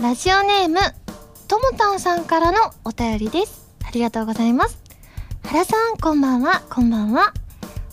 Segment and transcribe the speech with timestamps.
[0.00, 0.78] ラジオネーム、
[1.48, 3.68] ともたんさんからのお便りです。
[3.84, 4.78] ありがとうございます。
[5.42, 7.32] 原さん、こんばんは、こんばんは。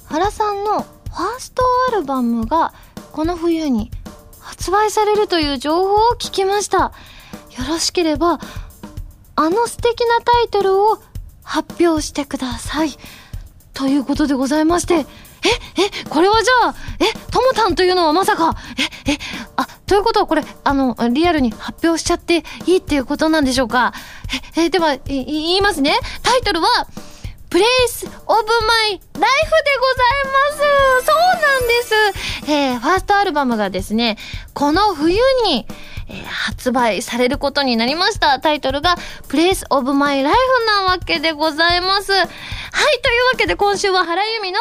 [0.05, 2.75] 原さんのファーストアルバムが
[3.11, 3.89] この冬に
[4.39, 6.77] 発売されるという情報を聞きました。
[6.77, 6.91] よ
[7.67, 8.39] ろしければ、
[9.35, 10.99] あの素敵なタイトルを
[11.41, 12.91] 発表してください。
[13.73, 15.07] ということでございまして、
[15.45, 18.55] え、え、これはじゃあ、え、ともたんというのはまさか、
[19.07, 19.17] え、え、
[19.55, 23.93] あ、ということはこれ、あの、リアルに発表しちゃっていいっていうことなんでしょうか？
[24.57, 25.97] え、え、では、言いますね。
[26.23, 26.67] タイトルは、
[27.49, 29.21] プレイスオブマイライフでご
[29.93, 34.17] ざいますそうなんですえー、ファーストアルバムがですね、
[34.53, 35.65] この冬に、
[36.09, 38.39] えー発売されることになりました。
[38.39, 38.95] タイトルが、
[39.27, 42.11] プレイスオブマイライフなわけでございます。
[42.11, 44.59] はい、というわけで今週は原由美の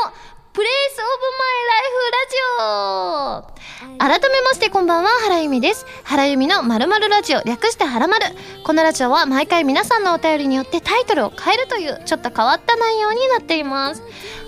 [0.55, 5.85] プレイスオブマイライフラジオ改めましてこんばんは、原由美です。
[6.05, 8.21] 原由美の〇〇ラジオ、略して原〇。
[8.63, 14.03] このラジオは毎回皆さんのお便りによってタイトルを変えるという、ちょっと変わった内容になっています。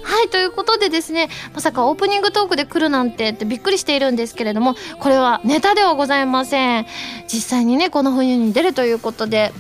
[0.05, 6.87] はい、ということでですね、まさかオープニングトークで来るなんてってびっくりしているんですけれども、これはネタではございません。
[7.27, 9.53] 実際にね、この冬に出るということで、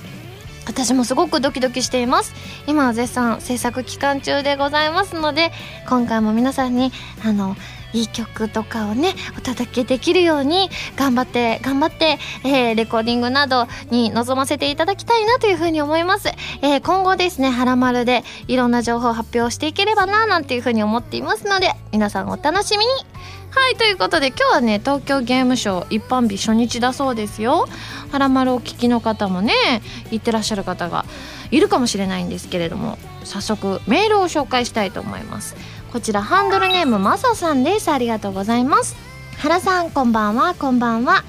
[0.67, 2.35] 私もすごくドキドキしています。
[2.67, 5.53] 今は絶賛制作期間中でございますので
[5.89, 6.93] 今回も皆さんに
[7.25, 7.57] あの
[7.93, 16.29] いい曲とかをねお届けできるように頑張って頑張って、えーレコーディングなどに臨ませていただきたいなというふうに思います、
[16.63, 23.16] えー今後ですね「はらまる」でいろんな情報を発表していければななんていうふうに思っていますので皆さんお楽しみに。
[23.57, 27.67] はいということで今日はね東京ゲームショウ一般日初日だそうですよ。
[28.13, 29.55] はらまるお聞きの方もね
[30.11, 31.07] 行ってらっしゃる方が
[31.51, 35.57] いるかもしれないんですけれども早速メールを紹介したいと思います。
[35.91, 37.91] こちらハンドルネームまささんです。
[37.91, 38.95] ありがとうございます。
[39.39, 41.25] 原さんこんばんはこんばんは。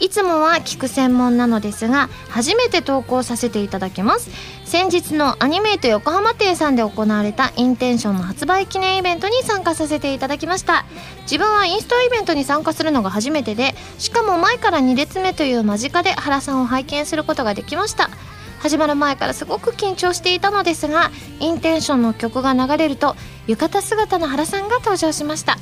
[0.00, 4.30] いつもは聞く専門なのですが初めて投稿させていただきます。
[4.64, 10.84] 先日のアニメイト横浜店さんで行われたインテンションの発売記念イベントに参加させていただきました。
[11.22, 18.10] 自分はインストイベントに参加するのが初めてでしかも前から2列目という間近で原さんを拝見することができました。
[18.60, 23.14] 始まる前からすごく緊張していたのですがインテンションの曲が流れると
[23.46, 25.58] 浴衣姿の原さんが登場しました。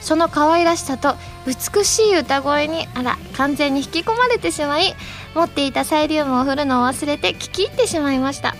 [0.00, 1.16] その可愛らしさと
[1.46, 4.94] 美しい歌声にあら完全に引き込まれてしまい
[5.34, 8.54] 持っていたサイリウムを振るのを忘れて聴き入ってしまいました。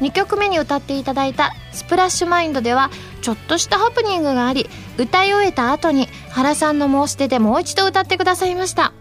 [0.00, 2.90] 2曲目に歌っていただいた「スプラッシュマインド」では
[3.20, 8.92] ちょっとしたハプニングがあり歌い終えた後に原さんの申し出でもう一度歌ってくださいました。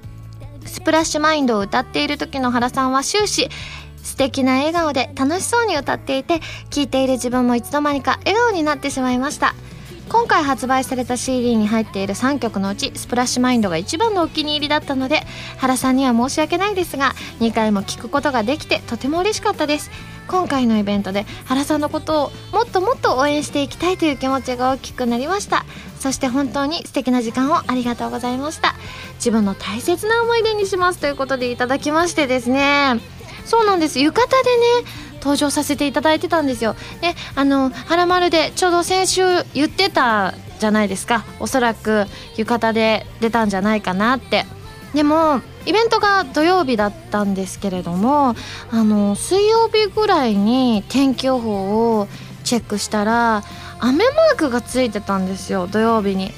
[0.66, 3.50] スプラッシュマインドを歌っている時の原さんは終始
[4.04, 6.40] 素敵な笑顔で楽しそうに歌っていて
[6.70, 9.56] 聴いている自分もいつの間にか笑顔になってしまいました。
[10.12, 15.22] 今回発売された CD に入っている3曲のうちスプラッシュマインドが一番のお気に入りだったので
[15.58, 19.90] 原さんには申し訳ないですが2回も聴くことができてとても嬉しかったです。
[20.28, 25.66] 今回のイベントで原さんのことをもっともっと応援していきたいという気持ちが大きくなりました。
[25.98, 28.76] そして本当に素敵な時間をありがとうございました。
[29.16, 33.00] 自分の大切な思い出にしますということでいただきましてですね。
[33.46, 34.00] そうなんです。
[34.00, 36.76] 浴衣でね登場させていただいてたんですよ。
[37.00, 39.22] であの「はらまる」でちょうど先週
[39.54, 41.24] 言ってたじゃないですか。
[41.40, 42.06] おそらく
[42.38, 44.46] 浴衣で出たんじゃないかなって。
[44.94, 48.36] でもイベントが土曜日だったんですけれども
[48.72, 52.08] あの水曜日ぐらいに天気予報を
[52.44, 53.44] チェックしたら
[53.80, 56.34] 雨マークがついてたんですよ土曜日に。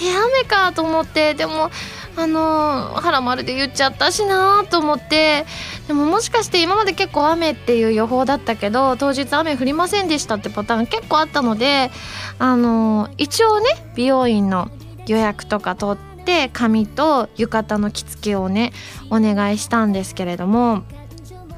[0.00, 1.34] え雨かと思って。
[1.34, 1.70] でも
[2.18, 5.46] あのー、原丸で言っちゃったしなと思って
[5.86, 11.92] でももしかして今まで結構雨っていう予報だったけど当日雨降りませんでしたってパターン結構あったので
[12.40, 14.68] あの一応ね美容院の
[15.06, 18.72] 予約とか取って髪と浴衣の着付けをね
[19.10, 20.82] お願いしたんですけれども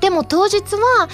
[0.01, 1.11] でも当日はま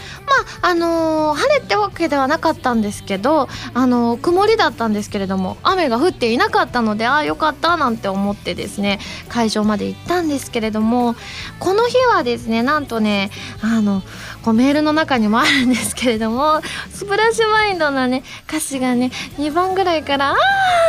[0.62, 8.98] ああのー晴れってわけではなかったんですけどあのー曇りだったんですけれども雨が降っていなかったのでああよかったなんて思ってですね
[9.28, 11.14] 会場まで行ったんですけれども
[11.58, 13.30] この日はですねなんとね
[13.62, 14.03] あの
[14.44, 16.60] こうメールの中にもあるんですけれども
[16.92, 20.36] スプラッシュマインドのね歌詞がね2番ぐらいから「あ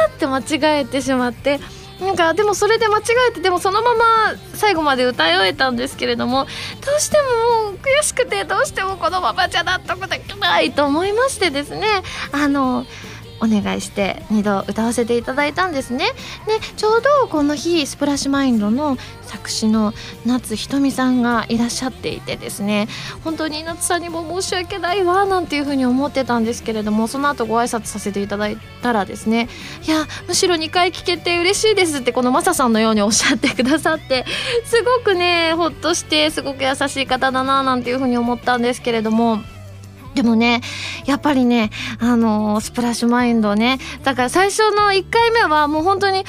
[0.10, 0.40] ー」って間
[0.78, 1.60] 違えてしまって。
[2.02, 4.06] なんかでもそれで間違えてでもそのまま
[4.54, 6.50] 最後まで歌い終えたんですけれどもど
[6.96, 11.88] うしても悔しくてどうしてもこのままじゃ納得できないと思いましてですね
[12.32, 12.86] あの
[13.40, 16.06] お願いして2度歌わせていただいたんですね
[16.46, 19.94] でちょうどこの日スプラッシュマインドの作詞の
[20.26, 22.88] 夏ひとみさんがいらっしゃっていてですね
[23.24, 29.50] 本当に夏さんにも申し訳ないわなんていうふうに思ってたんですけれどもその後ご挨拶させていただいたらですね
[29.86, 34.26] いやむしろ2回聞けて嬉しいですってこのマサさんのようにおっしゃってくださって
[34.66, 39.40] すごくねほっとしてすごく優しい方だななんていうふうに思ったんですけれども。
[40.18, 40.62] でもね、
[41.06, 41.70] やっぱりね、
[42.00, 43.78] あのー、スプラッシュマインドね。
[44.04, 46.24] だから最初の1回目はもう本当に、あ、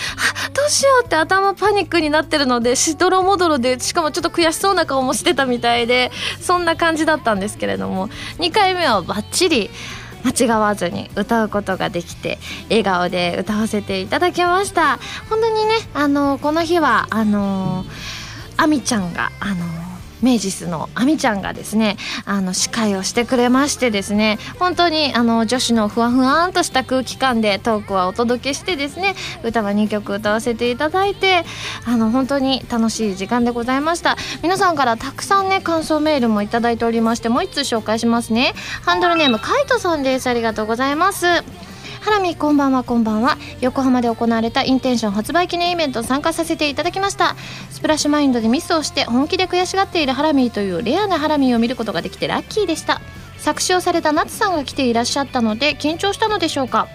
[0.50, 8.08] どうしようって頭パニックになってるので、しどろもどろで、しかもちょっと悔しそうな顔もしてたみたいで、そんな感じだったんですけれども、
[8.40, 9.70] 2回目はバッチリ、
[10.23, 12.38] 間違わずに歌うことができて
[12.69, 14.99] 笑顔で歌わせていただきました
[15.31, 17.85] 本当にねあのこの日はあの
[18.56, 19.88] あみちゃんがあのメ
[20.23, 31.44] イジスのあみちゃんがですねあの司会をしてくれましてですね本当にあの女子のふわふわんとした空気感でトークはお届けしてですね歌は2曲歌わせていただいて
[31.87, 34.17] あの本当に楽しい時間でございました。
[34.43, 38.55] 皆さんからたくさんね感想メールもいただいておりましてもう1通紹介しますね。
[38.82, 40.29] ハンドルネームカイトさんです。
[40.29, 41.26] ありがとうございます。
[42.00, 43.37] ハラミこんばんはこんばんは。
[43.61, 47.35] 横浜で行われたインテンション発売記念イベント参加させていただきました。
[47.71, 53.00] スプラッシュマインドでミスをして本気で悔しがっているハラミーというレアなハラミーを見ることができてラッキーでした。
[53.39, 56.89] 作詞をされた夏さんが来ていらっしゃったので緊張したのでしょうか？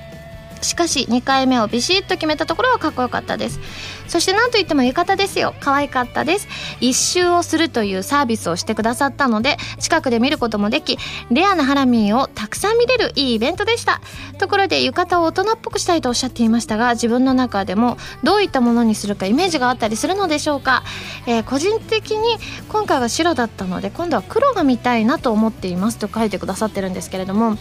[0.64, 3.60] しかし2回目をビシッと決めたところはかっこよかったです。
[4.08, 5.54] そして何と言っても浴衣ですよ。
[5.60, 6.48] 可愛かったです。
[6.82, 10.98] 一周をするというサービスをしてくださったので近くで見ることもでき
[11.32, 14.02] レアなハラミーをたくさん見れるいいイベントでした。
[14.38, 20.84] ところで浴衣を大人っぽくしたいとおっしゃっていましたが自分の中でもどういったものにするかイメージがあったりするのでしょうか、
[21.28, 22.38] えー、個人的に
[22.70, 27.58] 今回は白だったので今度は黒が見たいなと思っていますと書いてくださってるんですけれども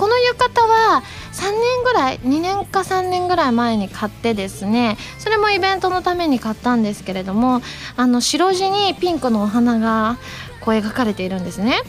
[0.00, 1.02] この浴衣は
[1.34, 7.60] 3年ぐらい2年か3年ぐらい前に買ってですねそれもイベントのために買ったんですけれども
[7.98, 10.16] あの白地にピンクのお花が
[10.62, 11.82] こう描かれているんですね。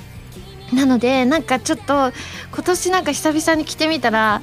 [0.73, 2.11] なのでなんかちょっと
[2.53, 4.41] 今年なんか久々に着てみたら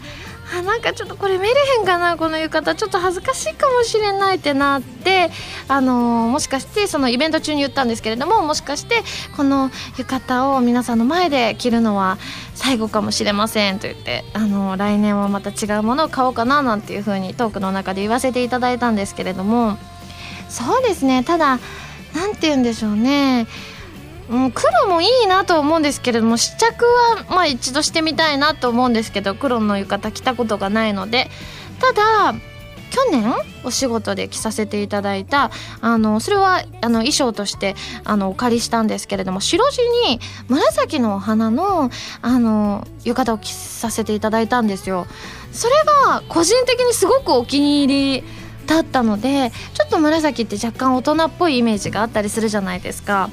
[0.57, 2.75] あなんかちょっとこれ見れへんかなこの浴衣。
[2.75, 5.31] ちょっと恥ずかしいかもしれないってなって
[5.69, 9.03] あのー、もしかしてそのイベント中に言ったんですけれどももしかして
[9.37, 12.19] この浴衣を皆さんの前で着るのは
[12.55, 19.77] 最後かもしれませんと言ってあのー、来年はまた違うものを買おうかななんていう風にトークの中で言わせていただいたんですけれども。
[20.49, 21.25] そうですね。
[21.25, 21.59] ただ
[22.15, 23.47] 何て言うんでしょうね。
[24.31, 31.31] うん、黒もいいなと思うんですけれども試着はまあ一度してみたいなと思うんですけど黒の浴衣着たことがないので
[31.81, 32.35] ただ
[32.91, 33.33] 去年
[33.65, 41.91] お仕事で着させていただいたあのそれはあの衣装としてあのお借りしたんですけれども白地に紫のお花の
[42.23, 45.07] あの浴衣を着させていただいたんですよ。
[45.53, 45.75] それ
[46.09, 48.25] が個人的にすごくお気に入り
[48.67, 53.31] だったのでちょっと紫って若干大人っぽいイメージがあったりするじゃないですか。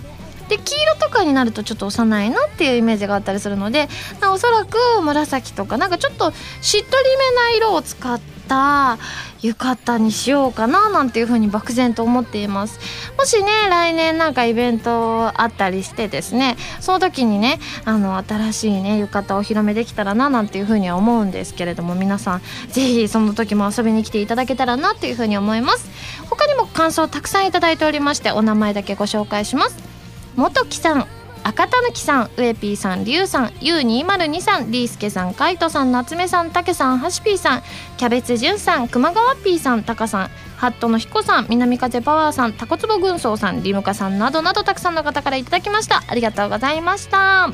[0.49, 3.87] で黄色とかになるとちょっと幼いなっていうイメージがあったりするので
[4.31, 6.31] おそらく紫とかなんかちょっと
[6.61, 8.97] しっとりめな色を使った
[9.41, 12.79] 浴衣にしようかななんていうふうに漠然と思っています。
[13.17, 25.89] もしね来年なんかイベントあったりしてですねその時にねあの新しいね浴衣をお披露目できたらななんていうふうには思うんですけれども皆さん是非その時も遊びに来ていただけたらなっていうふうに思います。
[26.29, 29.94] 他にも感想たくさんいただいておりましてお名前だけご紹介します。
[30.35, 31.07] 元木さん
[31.43, 37.63] 赤たぬきさん、ウエピーさん、りゅうさん、ゆう202さん、りーすけさん、かいとさん、なつめさん、たけさん、はしぴーさん、
[37.97, 46.03] キャベツじゅんさん、熊川ピーさん、たかさん、ハットのひこさん、南風パワーさん、たこつぼ軍曹さん、リムカさんなどなどたくさんの方からいただきました。
[46.07, 47.51] ありがとうございました。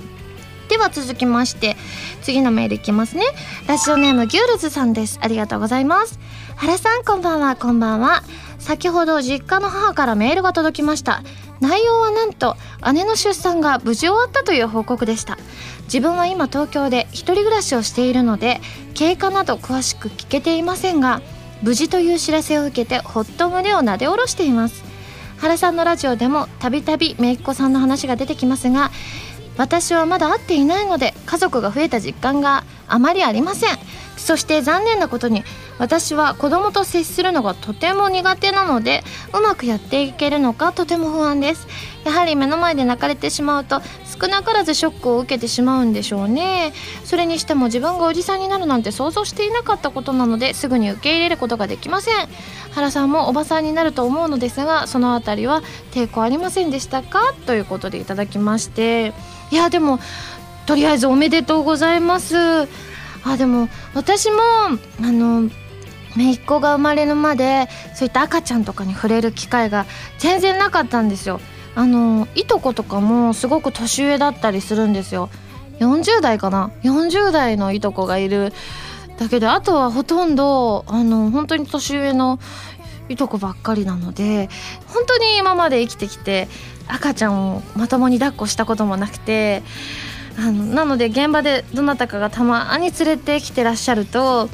[0.69, 1.75] では続きまして
[2.21, 3.25] 次のメールいきますね。
[3.67, 5.19] ラジオネームギュールズさんです。
[5.21, 6.17] ありがとうございます。
[6.55, 8.23] 原さんこんばんはこんばんは。
[8.57, 11.23] 先ほど実家の母からメールが届きました。
[11.61, 12.57] 内容はなんと
[12.91, 15.37] 姉の出産が無事終わったという報告でした。
[15.83, 18.61] 自分は今東京で一人暮らしをしているので
[18.93, 21.21] 経過など詳しく聞けていませんが
[21.61, 24.83] 無事という知らせを受けてほっと胸をなで下ろしています。
[25.37, 28.91] 原さんのラジオでもたびたび姪っ子さんの話が出てきますが
[29.57, 33.77] 私はまだ会っていないので家族が増えた実感があまりありません。
[34.17, 35.43] そして残念なことに
[35.79, 39.03] 私は子供と接するのがとても苦手なので
[39.33, 41.67] うまくやっていけるのかとても不安です。
[42.05, 43.81] やはり目の前で泣かれてしまうと
[44.21, 46.73] 少なからずショックを受けてしまうんでしょうね。
[47.03, 52.13] それにしても自分がおじさんになるなんて想像していなかったことなのですぐに受け入れることができません。
[52.71, 57.33] 原さんもおばさんになると思うのですがそのあたりは抵抗ありませんでしたか？
[57.47, 59.13] ということでいただきまして。
[59.51, 59.99] いやでも
[60.65, 62.67] とりあえずおめでとうございます。
[63.23, 64.37] あでも私も
[65.01, 65.49] あの
[66.17, 69.85] 姪っ子が生まれるまでそういった赤ちゃんとかに触れる機会が
[70.17, 71.39] 全然なかったんですよ。
[71.75, 75.29] あのいとことかもすごく年上だったりするんですよ。
[75.79, 78.53] 40代かな？40代のいとこがいる
[79.17, 82.39] だけであとはほとんどあの本当に年上の
[83.11, 84.49] いとこばっかりなので
[84.87, 86.47] 本当に今まで生きてきて
[86.87, 89.63] 赤ちゃんをまともに抱っこしたこともなくて
[90.37, 94.49] あのなので現場でどなたかがたまに連れてきてらっしゃると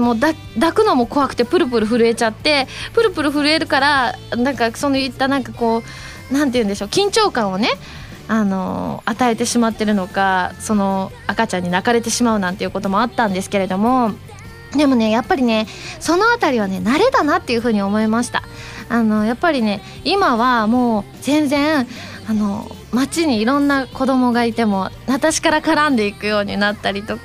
[0.00, 0.34] もう抱
[0.72, 5.82] くのも怖くてプルプル震えちゃってプルプル震えるからなんかそのいったなんかこ
[6.30, 7.70] うなんて言うんでしょう緊張感をね
[8.26, 14.12] あの与えてしまってるのかその赤ちゃんに泣かれてしまうなんていうこともあったんですけれども
[14.76, 15.66] でもねやっぱりね
[16.00, 18.42] その辺りはね慣れだなっていうふうに思いました。
[18.90, 21.86] あのやっぱりね今はもう全然
[22.28, 27.22] あの街にいろんな子供がいても私から絡んでいくようになったりとか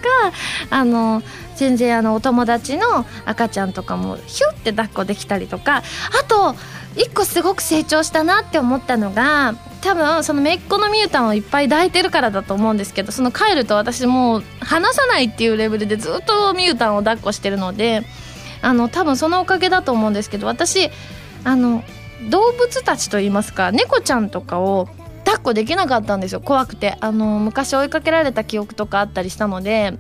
[0.70, 1.22] あの
[1.56, 5.84] 全然あのお友達の赤ちゃんとかもヒュッて抱っこできたりとかあ
[6.28, 6.56] と
[6.96, 18.04] 一個すごく成長したなって思ったのが多分その姪っ子のみゆたんをいっぱい抱いてるからだと思うんですけどその帰ると私もう離さないっていうレベルでずっとみゆたんを抱っこしてるので
[18.62, 20.90] あの多分そのおかげだと思うんですけど私
[21.44, 21.84] あの
[22.30, 24.88] 動物たちといいますか猫ちゃんとかを
[25.26, 26.42] 抱っこできなかったんですよ。
[26.42, 26.98] 怖くて。
[27.00, 29.94] あの昔追いかけられた記憶とかあったりしたので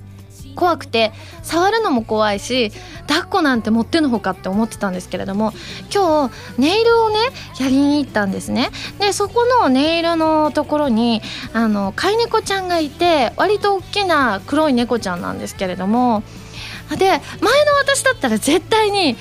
[0.54, 2.72] 怖くて触るのも怖いし
[3.08, 5.54] 抱っこなんて持ってのほかって思ってたんですけれども
[5.94, 7.18] 今日ネイルをね
[7.60, 8.70] やりに行ったんですね。
[9.00, 11.22] でそこのネイルのところに
[11.54, 16.24] あの飼い猫ちゃんがいて割と大きな黒い猫ちゃんなんですけれども
[16.98, 17.20] で前
[17.66, 19.16] の私だったら絶対に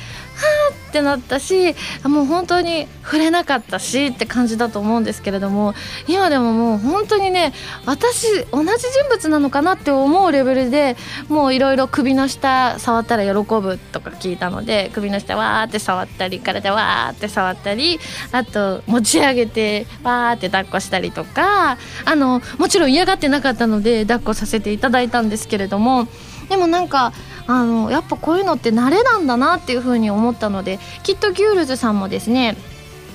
[0.93, 5.73] ってなったしもう本当に触れなかったしって感じだと思うんですけれども
[6.07, 7.55] 今でももう本当にね
[7.87, 10.97] 私同じ人物なのかなって思うレベルで
[11.29, 17.99] もういろいろ首の下触ったら喜ぶとか聞いたので首の下わーって触ったり体わーって触ったり
[18.31, 26.07] あと持ち上げてわーって抱っこしたりとかあのもちろん嫌がってなかったので抱っこさせていただいたんですけれども
[26.51, 27.15] でもなんか
[27.47, 32.57] あのやっぱこういうのって慣れなんだなっていうふうに思ったのできっとギュールズさんもですね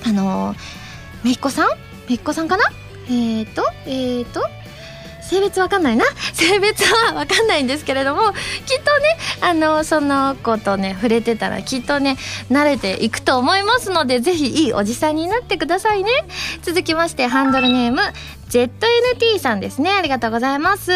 [0.06, 0.54] あの
[1.24, 1.68] めいっ子さん？
[2.08, 2.64] めいっ子さんかな？
[3.08, 4.42] えっ、ー、とえっ、ー、と
[5.22, 6.04] 性別わかんないな？
[6.32, 12.16] 性別はわかんないんですけれどもきっとねあのその子とね触れてたらきっとね
[12.50, 16.10] 慣れていくと思いますのでぜひいいおじさんになってくださいね。
[16.62, 18.00] 続きましてハンドルネーム
[18.48, 19.90] ZNT さんですね。
[19.90, 20.92] ありがとうございます。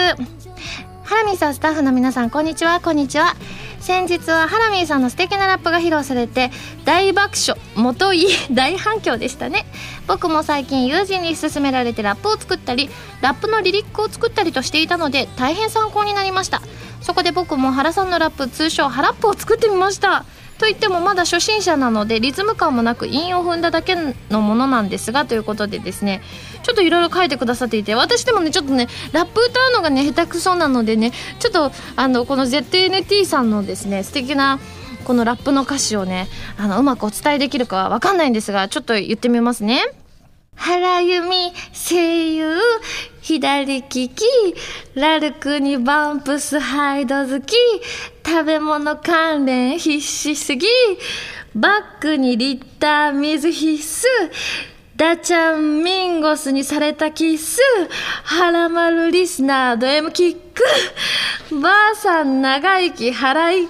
[1.04, 2.80] ハラミーさんスタッフの皆さんこんにちは。
[2.80, 3.34] こんにちは。
[3.80, 6.50] 先日はハラミーさんの素敵なラップが披露されて
[6.84, 9.66] 大爆笑もとい 大反響でしたね。
[10.06, 12.88] 僕も最近友人に勧められてラップを作ったり
[13.20, 16.62] ラップのリリックを作ったりとしていたので大変参考になりました。
[17.00, 20.24] そこで僕も原さんのラップ通称ハラップを作ってみました。
[20.62, 23.96] といってもまだ初心者なのでリズム感もなく韻を踏んだだけ
[24.30, 26.22] のものなんですがということでですね
[26.62, 34.60] ちょっといろいろ書いてくださっていて私でもねちょっとねラップ歌うのがね下手くそなのでねちょっとあのこの ZNT さんのですね素敵な
[35.04, 39.82] このラップの歌詞をねあのうまくお伝えできるかは分かんないんですがちょっと言ってみますね。
[40.56, 42.56] 原由美声優
[43.20, 44.24] 左利き
[44.94, 47.54] ラルクにバンプスハイド好き
[48.24, 50.66] 食べ物関連必死すぎ
[51.54, 51.68] バ
[51.98, 54.06] ッグにリッター水必須
[54.96, 57.58] ダチャンミンゴスにされたキス
[58.22, 61.60] ハラマルリスナード M キック。
[61.60, 63.68] ばあさん長生き払い、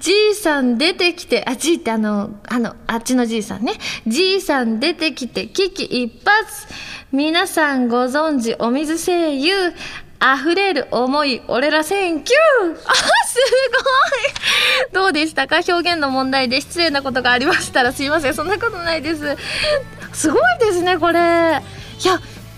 [0.00, 3.74] じいさん出てきて、あ、じいってあの、あの、あっちのじいさんね。
[4.06, 6.46] じいさん出てきて、危機一髪。
[7.12, 9.72] 皆さんご存知、お水声優。
[10.18, 12.88] 溢れる思い、俺らセンキューあ、すご
[14.88, 15.56] いどうでしたか？
[15.56, 18.34] 表現の問題で失礼なことがありましたらすいません。
[18.34, 19.36] そんなことないです。
[20.14, 21.18] すごいですね、これ。
[21.20, 21.60] いや、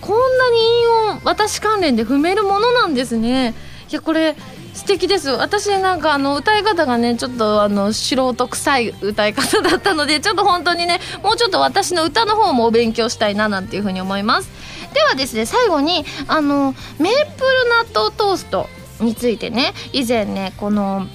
[0.00, 3.54] こんなに韻を私関連で踏めるものなんですね。
[3.90, 4.36] いや、これ、
[4.78, 5.28] 素敵です。
[5.30, 14.48] 私なんかあの歌い方がねちょっとあの素人臭い歌い方だったのでちょっと本当にねもうちょっと私の歌の方もお勉強したいななんていうふうに思います。
[14.94, 18.68] ではですね最後にあのメープル納豆トースト
[19.00, 21.06] についてね以前ねこの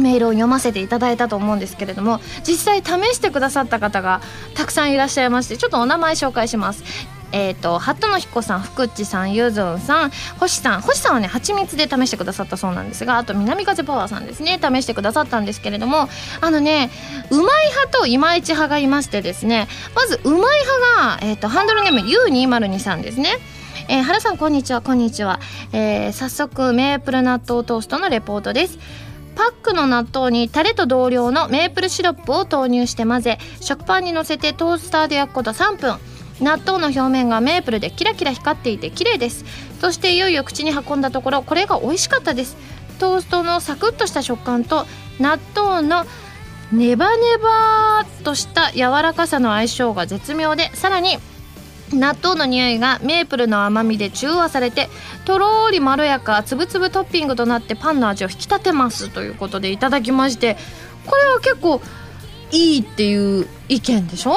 [0.00, 4.22] メールを読ませていただいたと思うんですけれども実際試してくださった方が
[4.54, 6.82] たくさんいらっしゃいましてちょっとお名前紹介します。
[7.34, 10.80] えっ、ー、と鳩野彦さん福地さんゆずんさん星さん。
[10.80, 14.60] 星さんはね蜂蜜で試してくださったそうなんですがあと南風パワーさんですね。
[14.62, 16.08] 試してくださったんですけれども
[16.40, 16.90] あのね
[17.30, 23.30] うまい派といまいち派がいましてですねまずうまい派が、えーと、ハンドルネーム U202 さんですね。
[23.88, 25.40] えー、原さんこんにちはこんにちは、
[25.72, 28.78] えー、早速メープル納豆トーストのレポートです。
[29.34, 36.13] パックの納豆にタレと同量のメープルシロップを投入して混ぜ食パンにのせてトースターで焼くこと3分。
[36.40, 39.44] 納豆の表面がメープルでキラキラ光っていて綺麗です。
[39.80, 42.56] そしていよいよ口に運んだところこれが美味しかったです。
[42.98, 44.86] トーストのサクッとした食感と
[45.18, 46.04] 納豆の
[46.72, 51.18] ネバネバーとした柔らかさの相性が絶妙でさらに
[51.92, 54.88] 納豆の匂いがメープルの甘みで中和されて
[55.24, 59.10] とろーりまろやかつぶつぶトッピングとなってパンの味を引き立てます。
[59.10, 60.56] ということでいただきまして
[61.06, 61.80] これは結構
[62.50, 64.36] いいっていう意見でしょ？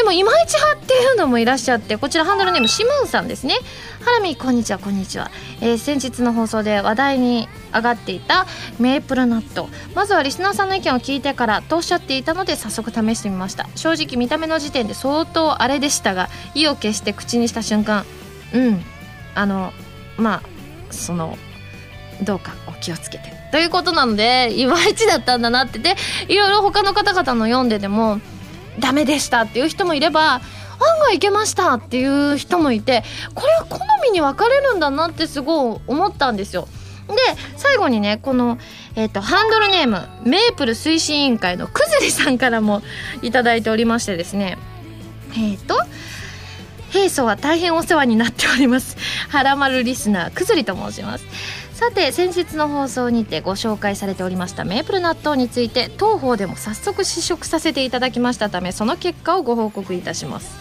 [0.00, 3.56] でもいまいち派っていうのもいらっしゃってこちらハンドルネームシムーンさんですね。
[4.02, 5.30] ハラミこんにちはこんにちは、
[5.60, 8.46] えー、先日の放送で話題に上がっていた
[8.78, 13.68] メープル納豆まずはリスナーさんの意見を聞いてからとおっしゃっていたので早速試してみました。
[13.76, 18.06] 正直見た目の時点で相当あれでしたが意を決して口にした瞬間
[18.54, 18.82] うん
[19.34, 19.74] あの
[20.16, 20.42] まあ
[20.90, 21.36] その
[22.22, 23.38] どうかお気をつけて。
[23.52, 25.78] ということなのでいまいちだったんだなって。
[25.78, 25.94] で
[26.28, 28.18] いろいろ他の方々の読んでても
[28.80, 30.40] ダメでしたっていう人もいれば案
[31.00, 36.68] 外いけましたっていう人もいてこれは好みに分かれるんだなってすごい思ったんですよ。
[37.08, 37.16] で
[37.56, 38.58] 最後にねこの、
[38.94, 42.82] えーと、ハンドルネームメープル推進委員会のくずりさんからも
[43.20, 44.58] 頂いておりましてですね
[45.34, 45.74] えっ、ー、と
[46.90, 48.96] 平素は大変お世話になっております。
[49.28, 51.24] はらまるリスナーくずりと申します。
[51.80, 60.58] さて先日の放送にてご紹介されておりましたメープル納豆について当方でも早速試食させていただきましたためその結果をご報告いたします。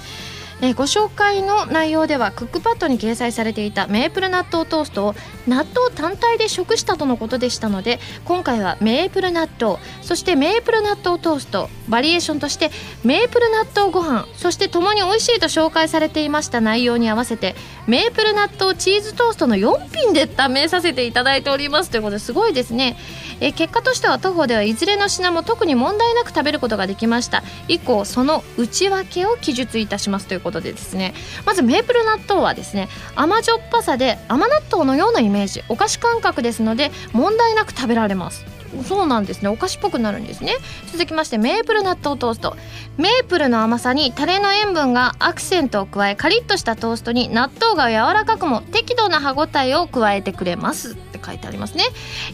[0.62, 5.16] えご紹介の内容ではクックパッドに掲載されていたメープル納豆トーストを
[5.50, 12.72] 納豆単体で食したとのことでしたので今回はメープル納豆そしてメープル納豆トーストバリエーションとして
[13.04, 17.56] メープル納豆ご飯そしてともに美味しいと紹介されていました内容に合わせて
[17.90, 21.90] メープル納豆チーズトーストの4品で試させていただいております。
[21.90, 22.98] ということですごいですね。
[23.42, 27.42] え結果としては徒歩ではいずれの品も特に問題なく食べることができました。
[27.68, 30.28] 以降その内訳を記述いたします。
[30.28, 31.16] ということでですね。
[31.46, 35.39] まずメープル納豆はですね甘じょっぱさで甘納豆のようなイメージ。
[35.40, 38.46] メージお菓子感覚ですので問題なく食べられます。
[38.88, 39.50] そうなんですね。
[39.50, 40.54] お菓子っぽくなるんですね。
[40.92, 42.56] 続きましてメープル納豆トースト。
[42.98, 50.92] メープルの甘さにタレの塩分がアクセントを加えカリッとしたトーストに納豆が柔らかくも適度な歯ごたえを加えてくれます。
[50.92, 51.86] って書いてありますね、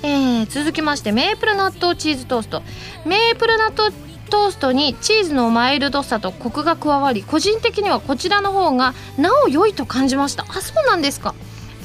[0.03, 2.63] えー、続きましてメープル納豆チーズトースト。
[3.05, 3.91] メープル納豆
[4.29, 10.45] トーストにチーズのマイルドさとコクが加わり個人的にはこちらの方がなお良いと感じました。
[10.49, 11.35] あそうなんですか。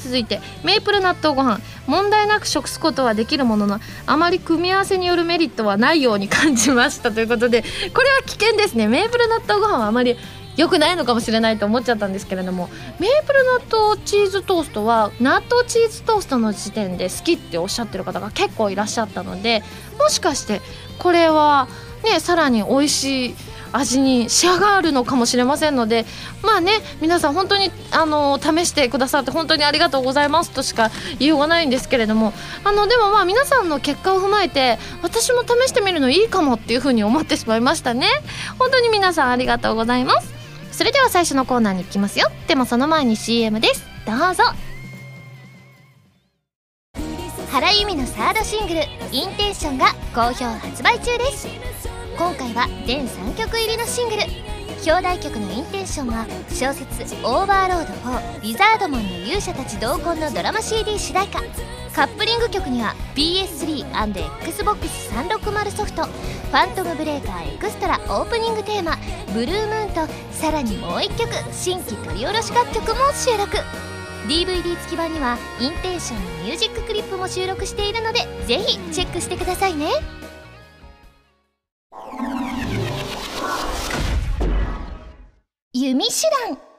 [0.03, 1.59] 続いてメープル納豆ご飯。
[1.87, 7.11] 問題なく食すことはできるもののあまり組み合わせによるメリットはないように感じました。
[7.11, 8.87] ということでこれは危険ですね。
[8.87, 10.15] メープル納豆ご飯はあまり
[10.57, 19.63] 良くないのかもしれないと思っちゃったんですけれどもメープル納豆チーズトーストは納豆チーズトーストの時点で好きっておっしゃってる方が結構いらっしゃったので
[19.97, 20.61] もしかして
[20.99, 21.67] これは
[22.03, 23.35] ねさらに美味しい
[23.73, 26.05] 味に仕上がるのかもしれませんので
[26.43, 38.07] まあね皆さん本当にあの試してくださって本当にありがとうございますとしか言いようがないんですけれどもあのでもまあ皆さんの結果を踏まえて私も試してみるのいいかもっていうふうに思ってしまいましたね。
[38.59, 40.33] 本当に皆さんありがとうございます。
[40.71, 42.27] それでは最初のコーナーに行きますよ。
[42.47, 43.83] でもその前に CM です。
[44.05, 44.43] どうぞ。
[47.51, 48.81] 原由美のサードシングル
[49.11, 51.90] 「インテンション」が好評発売中です。
[52.17, 54.21] 今回は全3曲入りのシングル。
[54.85, 61.43] 表題曲の intention は小説「オーバーロード4リザードマンの勇者たち同梱」のドラマ CD 主題歌。
[61.95, 68.97] カップリング曲には PS3&Xbox360 ソフト「ファントムブレーカーエクストラ」オープニングテーマ
[69.33, 73.57] 「Blue Moon」とさらにもう1曲新規録り下ろし楽曲も収録。
[74.27, 80.20] DVD 付き版には intention のミュージッククリップも収録しているのでぜひチェックしてくださいね。
[85.89, 86.70] 弓手段。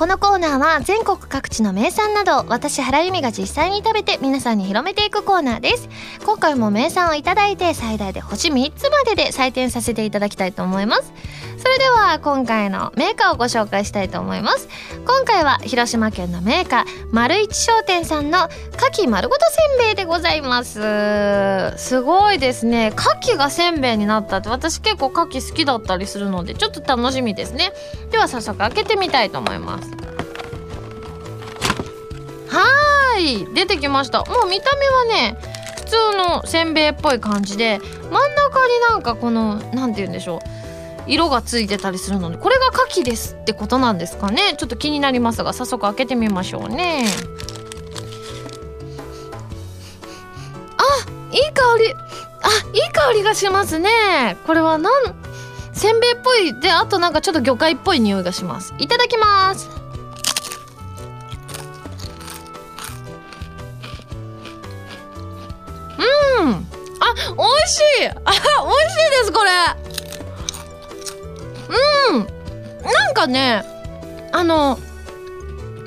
[0.00, 5.90] このコーナーは全国各地の名産など私原由美が実際に食べて皆さんに広めていくコーナーです。
[6.24, 11.12] 今回も名産をいただいて最大で星3つまでで採点させていただきたいと思います。
[11.58, 14.70] それでは今回のメーカーをご紹介したいと思います。
[15.04, 21.76] 今回は広島県のメーカー丸一商店さんの牡蠣丸ごとせんべいでございます。
[21.76, 22.94] すごいですね。
[22.96, 27.74] 牡蠣がせんべいになったって私結構牡蠣好きだったりするのでちょっと楽しみですね。
[28.10, 29.89] では早速開けてみたいと思います。
[32.48, 34.24] はい出てきました。
[34.24, 35.36] もう見た目はね
[35.76, 40.40] 普通のせんべいっぽい感じで真ん中になんかこの何て言うんでしょう
[41.06, 44.54] 色がついてたりするのでこれが牡蠣ですってことなんですかね。
[44.56, 47.06] ちょっと気になりますが早速開けてみましょうね。
[50.76, 50.82] あ
[51.34, 51.94] いい香り。
[52.42, 54.36] あいい香りがしますね。
[54.46, 54.92] これはなん
[55.72, 56.60] せんべいっぽい。
[56.60, 58.74] であとなんかちょっと魚介っぽい匂いがします。
[58.78, 59.79] いただきます。
[66.00, 66.50] うん。
[66.50, 68.08] あ美味しい。
[68.08, 69.50] あ美味しいですこれ。
[72.10, 72.26] うん。
[72.82, 73.64] なんかね
[74.32, 74.78] あの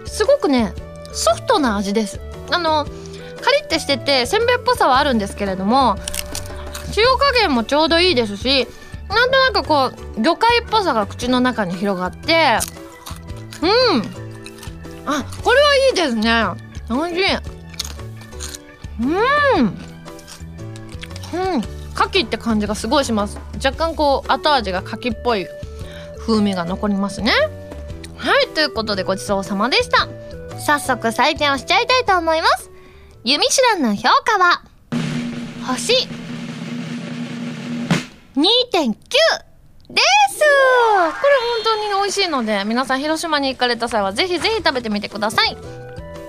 [0.05, 0.73] すごくね
[1.11, 2.19] ソフトな味です。
[2.51, 2.85] あの
[3.41, 5.97] カリッてしててせんべいっぽさはあるんですけれども
[6.95, 8.67] 塩加減もちょうどいいですし
[9.09, 12.59] なんとなくこう魚介っぽさが口の中に広がって
[13.61, 13.65] う
[13.97, 14.23] ん。
[15.05, 16.31] あこれはいいですね。
[16.89, 17.23] おいしい。
[19.01, 19.82] うん。
[21.33, 21.59] うん。
[21.59, 23.39] 牡蠣って感じがすごいします。
[23.63, 25.47] 若干こう後味が牡蠣っぽい
[26.19, 27.31] 風味が残りますね。
[28.17, 30.07] はいということでごちそうさまでした。
[30.59, 32.71] 早速採点をしちゃいたいと思います。
[33.23, 34.63] ユミシュランの評価は？
[35.67, 35.93] 星
[38.35, 38.43] 2.9
[39.89, 40.39] です。
[40.39, 40.45] こ
[40.99, 45.55] れ本当に美味しいので皆さん広島に行かれた際はぜひぜひ食べてみてください。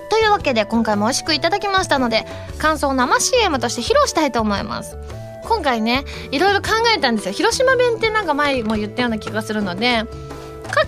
[0.09, 2.25] というわけで今回も美味しくいただきましたので
[2.57, 4.97] 感想を生 CM として披露したいと思います。
[5.43, 7.33] 今回ねいろいろ考えたんですよ。
[7.33, 10.05] 広島弁ってなんか前も言ったような気がするので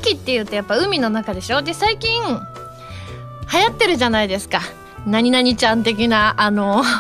[0.02, 1.62] 牡蠣っていうとやっぱ海の中でしょ？
[1.62, 4.62] で最近流行ってるじゃないですか。
[5.06, 6.84] 何々ちゃん的なあの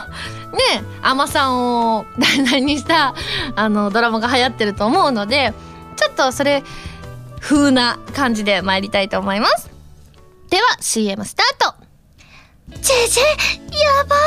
[0.53, 3.13] ね、甘さんを題材にした
[3.55, 5.53] あのドラマが流行ってると思うので
[5.97, 6.63] ちょっとそれ
[7.41, 9.69] 風な感じで参りたいと思います。
[10.49, 11.86] では CM スタート。
[12.69, 14.15] ジェジェやば。
[14.15, 14.19] い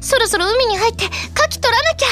[0.00, 2.06] そろそろ海に入って牡蠣取らなきゃ。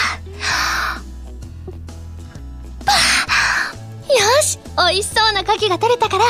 [4.11, 6.25] よし美味しそうな牡蠣が取れたから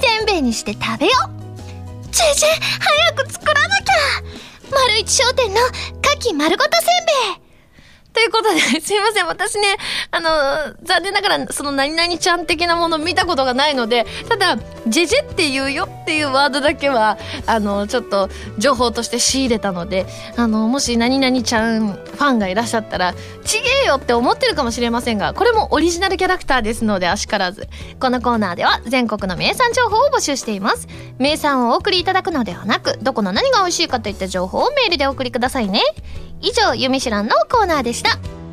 [0.00, 2.12] せんべいにして食べよう。
[2.12, 2.48] ジェジェ
[2.80, 3.94] 早く作らなきゃ。
[4.70, 6.86] 丸一商店の牡蠣丸ごとせん
[7.34, 7.44] べい。
[8.14, 9.26] ということで、すいません。
[9.26, 9.76] 私ね、
[10.14, 23.12] あの、残念ながら、その何々ちゃん的なもの見たことがないので、ただ、ジェジェって言うよっていうワードだけは、あの、ちょっと情報として仕入れたので、あの、もし何々ちゃんファンがいらっしゃったら、
[23.44, 27.68] ちげえよって思ってるかもしれませんが、これもオリジナルキャラクターですので、あしからず。
[27.98, 30.86] このコーナーでは、全国の名産情報を募集しています。
[31.18, 35.82] 名産をお送りいただくのではなく、どこの何が美味しいかといった情報をメールでお送りくださいね。
[36.40, 38.43] 以上、ゆみしらんのコーナーでした。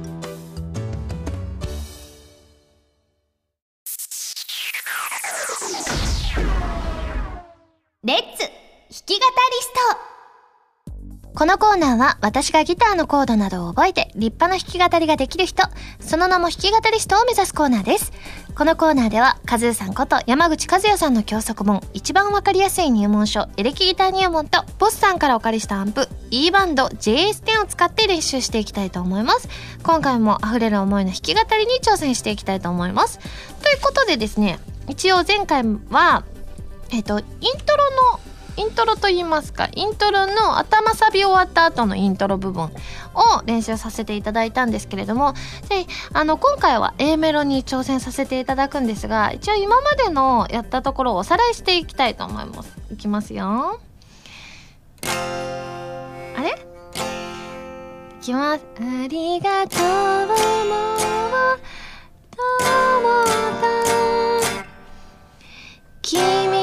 [9.11, 15.63] き語りストこのコーナーは私がギターのコードなどを覚えて立派な弾き語りができる人、
[15.99, 18.13] その名も弾き語りストを目指すコーナーです。
[18.55, 29.49] このコーナーでは、カズーさんこと山口和也さんの教則本、一番わかりやすい入門書、エレキギター入門と、ボスさんからお借りしたアンプ、E バンド JS10 を使って練習していきたいと思います。
[29.83, 33.19] 今回も溢れる思いの弾き語りに挑戦していきたいと思います。
[33.19, 36.23] ということでですね、一応前回は、
[36.91, 37.25] えっ、と、イン
[37.65, 42.69] トロのイントロと言いますかイントロの頭サビ終わった後のイントロ部分を
[43.45, 45.33] 練習させていただいたんですけれども
[45.69, 52.77] であの今回は A メロに挑戦させていただくんですが一応今までのやったところをおさらいしていきたいと思います。
[52.91, 53.79] いきますよ。
[55.03, 56.49] あれ？
[58.21, 60.35] いきますありがとうも
[62.29, 62.41] と
[63.01, 63.25] も
[63.59, 63.65] た
[66.03, 66.60] 君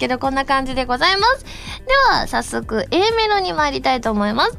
[0.00, 1.44] けど、こんな感じでございます。
[1.44, 1.50] で
[2.10, 4.58] は、早速 A メロに参りたいと思います。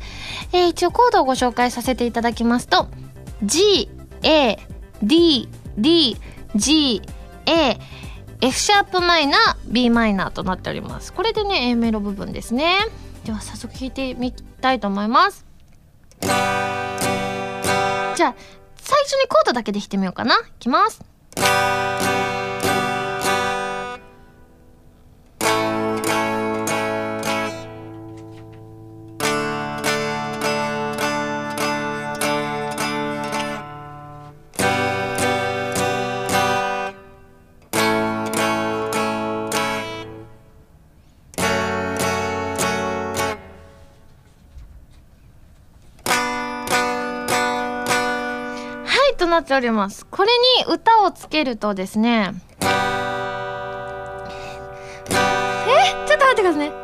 [0.54, 2.88] えー、一応コードをご紹介させていただきますと、
[3.44, 3.90] G、
[4.24, 4.58] A、
[5.04, 6.18] D、D、
[6.56, 7.02] G、
[7.46, 7.78] A
[8.42, 11.14] F シャープマイナー B マイナーとなっております。
[11.14, 12.78] これでね A メロ部分ですね。
[13.24, 15.46] では早速弾いてみたいと思います。
[16.22, 18.36] じゃあ
[18.78, 20.36] 最初にコードだけで弾いてみようかな。
[20.36, 21.02] いきます。
[49.42, 50.06] っております。
[50.06, 50.30] これ
[50.68, 52.34] に歌をつけるとですね。
[52.62, 52.66] え？
[56.08, 56.81] ちょっと待ってくださいね。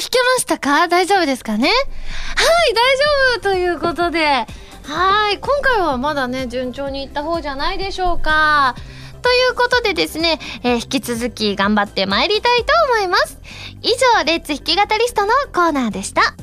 [0.00, 0.88] 弾けましたか？
[0.88, 1.68] 大丈夫ですかね？
[1.68, 3.04] はい、大丈
[3.38, 4.46] 夫ということで、
[4.82, 8.74] はい、今回はまだね、順調にいった方じゃないでしょうか。
[9.22, 13.38] ということでですね、えー引き続き頑張って参りたいと思います。
[13.80, 16.34] 以上、レッツ弾き語りストのコーナーでした。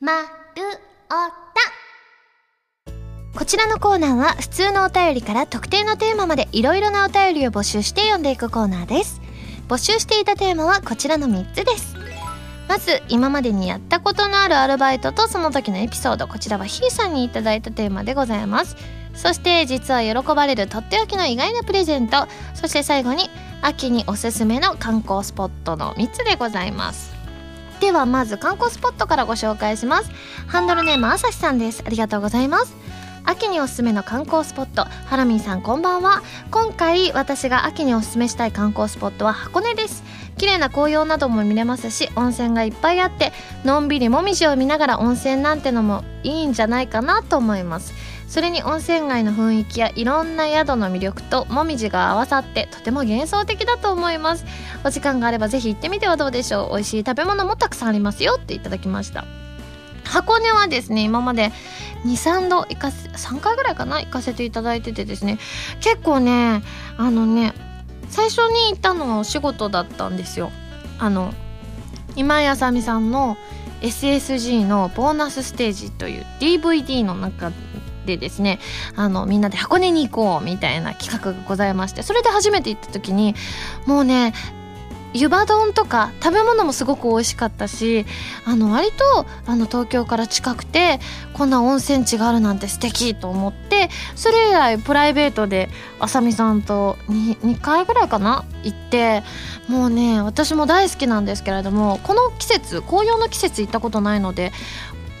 [0.00, 0.26] まる
[1.06, 1.71] おた
[3.36, 9.22] こちらのコーナーは普通のお便りから特定のテーマまでいろいろなお便りを募集して読んでいくコーナーです。
[9.68, 11.96] 募集していたテーマはこちらの3つです。
[12.68, 16.28] まず今までにやったことのあるアルバイトとその時のエピソード。
[16.28, 18.76] こちらはひーさんにいただいたテーマでございます。
[19.14, 22.28] そして実は喜ばれるとっておきの意外なプレゼント。
[22.54, 23.30] そして最後に
[23.62, 27.12] 秋におすすめの観光スポットの3つでございます。
[27.80, 30.10] ではまず観光スポットからご紹介します。
[30.46, 31.82] ハンドルネームあさしさんです。
[31.86, 32.76] ありがとうございます。
[33.24, 34.84] 秋におすすめの観光スポット。
[34.84, 36.22] ハラミンさんこんばんは。
[36.50, 40.02] 今回私が秋におすすめしたい観光スポットは箱根です。
[40.38, 43.32] 綺麗な紅葉なども見れますし温泉がいっぱいあって
[43.64, 47.92] のんびりもみじを見ながら温泉なんてのもいいんじゃないかなと思います。
[48.26, 54.44] それに温泉街の雰囲気やいろんな宿の魅力ともみじが合わさってとても幻想的だと思います。
[54.84, 56.70] お時間があればぜひ行ってみてはどうでしょう。
[56.70, 59.24] 美味しい食べ物もたくさんありますよっていただきました。
[60.12, 61.52] 箱根はですね今まで
[62.04, 65.38] 23度行かせ3回ぐらいかな行かせていただいててですね。
[65.80, 66.62] 結構ね
[66.98, 67.54] あのね
[68.10, 70.50] 最初に行ったのはお仕事だったんですよ。
[70.98, 71.32] あの
[72.14, 73.38] 今井あさみさんの
[73.80, 77.50] SSG のボーナスステージという DVD の中
[78.04, 78.58] でですね
[78.94, 83.34] あのみんなで箱根に行こうみたいな企画がございましてそれで初めて行った時に
[83.86, 84.34] もうね
[85.14, 88.06] 湯葉丼とか食べ物もすごく美味しかったし
[88.44, 91.00] あの割とあの東京から近くて
[91.34, 95.68] こんな温泉地があるなんて素敵と思ってそれ以来プライベートで
[96.00, 99.22] あさみさんと 2, 2回ぐらいかな行って
[99.68, 104.52] もうね私も大好きなんですけれどもこの季節紅葉の季節行ったことないので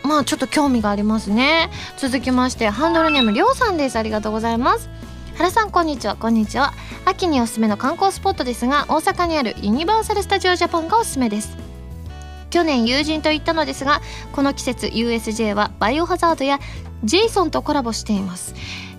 [0.04, 1.70] まあちょっと興味がありますね。
[1.96, 3.96] 続きましてハンドルネームりょうさんです。
[3.96, 4.88] ありがとうございます。
[5.36, 6.16] 原さんこんにちは。
[6.16, 6.72] こんにちは。
[7.04, 11.56] 秋におすすめの観光スポットですが大阪にあるユニバーサル・スタジオ・ジャパンがおすすめです。
[12.50, 16.60] 去年友人と行ったのですがこの季節 USJ はバイオハザードや
[17.02, 18.54] ジェイソンとコラボしています。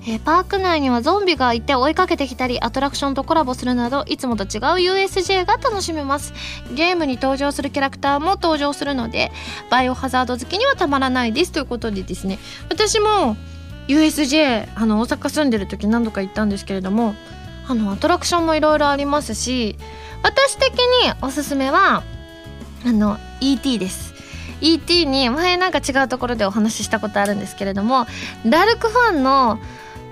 [0.06, 6.34] えパーク内にはゾンビがいて追いかけてきたりアトラクションとコラボするなどいつもと違う USJ が楽しめます。
[6.74, 9.32] ゲームに登場するキャラクターも登場するので
[9.70, 12.40] バイオハザード好きにはたまらないですということでですね。
[12.70, 13.38] 私も
[13.88, 17.16] USJ あの大阪住んでる時何度か行ったんですけれども
[17.68, 19.78] あのアトラクションもいろいろありますし
[20.22, 20.80] 私的に
[21.22, 22.04] おすすめは
[22.86, 24.14] あの ET です。
[24.62, 28.08] ET に前なんか違うところでお話ししたことあるんですけれども
[28.46, 29.60] ラルクファンの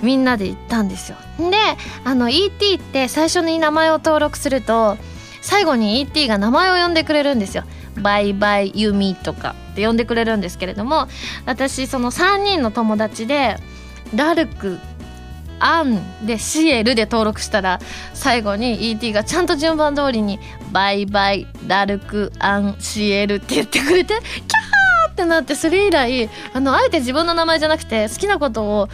[0.02, 1.18] みんなで行ったんですよ。
[1.38, 1.58] で
[2.04, 4.98] あの ET って最初に名前を登録すると
[5.42, 7.64] 最後に ET が名前を呼んでくれるんですよ。
[7.98, 11.08] バイバイユミとかって呼んでくれるんですけれども
[11.46, 13.58] 私その3人の友達で
[14.16, 14.80] ラルク
[15.60, 17.80] アンでシエルで登録したら
[18.14, 20.40] 最後に ET がちゃんと順番通りに
[20.72, 28.90] バイバイラルクアンシエルって言ってくれてキャーってなってそれ以来あのあえて自分の名前じゃなくて好きなことを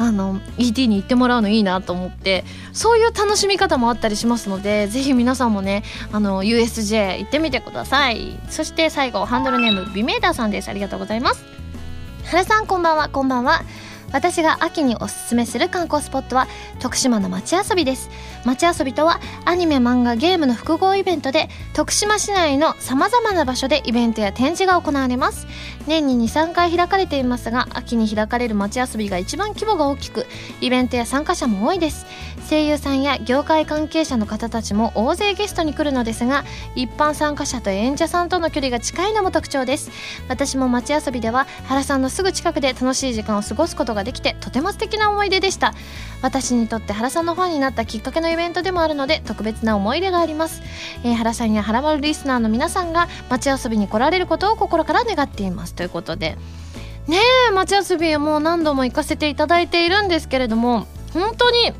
[0.00, 8.40] あの ET に行ってもらうのいいなと思ってそういう楽しみ方もあったりしますのでぜひ皆さんもねあの USJ 行ってみてください。
[8.48, 10.70] そして最後ハンドルネームビメーターさんです。
[10.70, 11.44] ありがとうございます。
[12.24, 13.10] 原さんこんばんは。
[13.10, 13.62] こんばんは。
[14.12, 18.10] 私が秋におすすめする観光スポットは徳島の町遊びです。
[18.44, 25.46] 町遊びとはアニメ漫画ゲームの複合イベントで徳島市内のさまざまな場所でイベントや展示が行われます。
[25.86, 30.26] 年に23回開かれていますが秋に開かれる町遊びが一番規模が大きく
[30.60, 32.06] イベントや参加者も多いです。
[32.50, 36.42] 声優さんや業界関係者の方たちも大勢ゲストに来るのですが
[36.74, 39.92] 一般参加者と演者さんとの距離が近いのも特徴です。
[40.28, 45.74] 私も町遊びでは原さんのすぐ近くで楽しい時間を過ごすことができてとても素敵な思い出でした。
[46.22, 50.60] 私にとって原さんのファンになったきっかけのイベントでもあるので特別な思い出があります、
[51.04, 55.74] えー、原さんや原丸リスナーの皆さんが町遊びに来られることを心から願っています。
[55.74, 56.36] ということで。
[57.06, 61.72] ねえ町遊びもう何度も行かせていただいているんですけれども本当に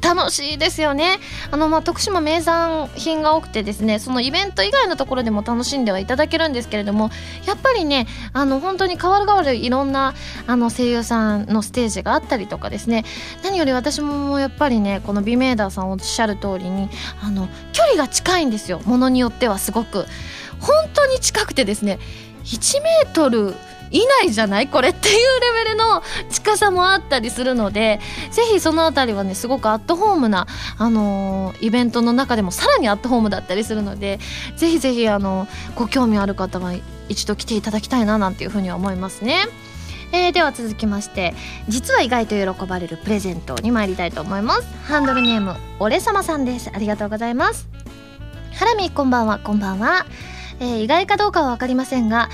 [0.00, 1.18] 楽しいですよね。
[1.50, 7.10] あの、まあ、徳島名産品が多くてですねそのイベント以外のところでも楽しんではいただけるんですけれども
[7.46, 10.14] やっぱりねあの本当に変わる変わるいろんな
[10.46, 13.04] あの声優さんのステージがあったりとかですね
[13.42, 16.88] 何より私もやっぱりねこの美メーダーさんおっしゃる通りに
[17.22, 18.80] あの距離が近いんですよ。
[18.84, 20.06] ものによってはすごく。
[20.60, 21.98] 本当に近くてですね
[22.44, 23.54] 1メートル
[23.90, 24.68] 以内じゃない？
[24.68, 30.46] これっていうレベルの近さもあったりするのでぜひその辺りはねすごくアットホームな、
[30.76, 34.18] あのー、イベントの中でもさらにアットホームだったりするので
[34.56, 36.74] ぜひぜひ、あのご興味ある方は
[37.08, 39.46] 一度来ていただきたいななんていうふうには思いますね。
[40.10, 41.34] えー、では続きまして
[41.68, 44.66] 実は意外と喜ばれるプレゼントに参りたいと思います。
[44.84, 46.70] ハンドルネーム俺様さんです。
[46.74, 47.68] ありがとうございます。
[48.54, 49.38] ハラミこんばんは。
[49.38, 50.06] こんばんは、
[50.60, 52.30] えー、意外かどうかは分かりませんが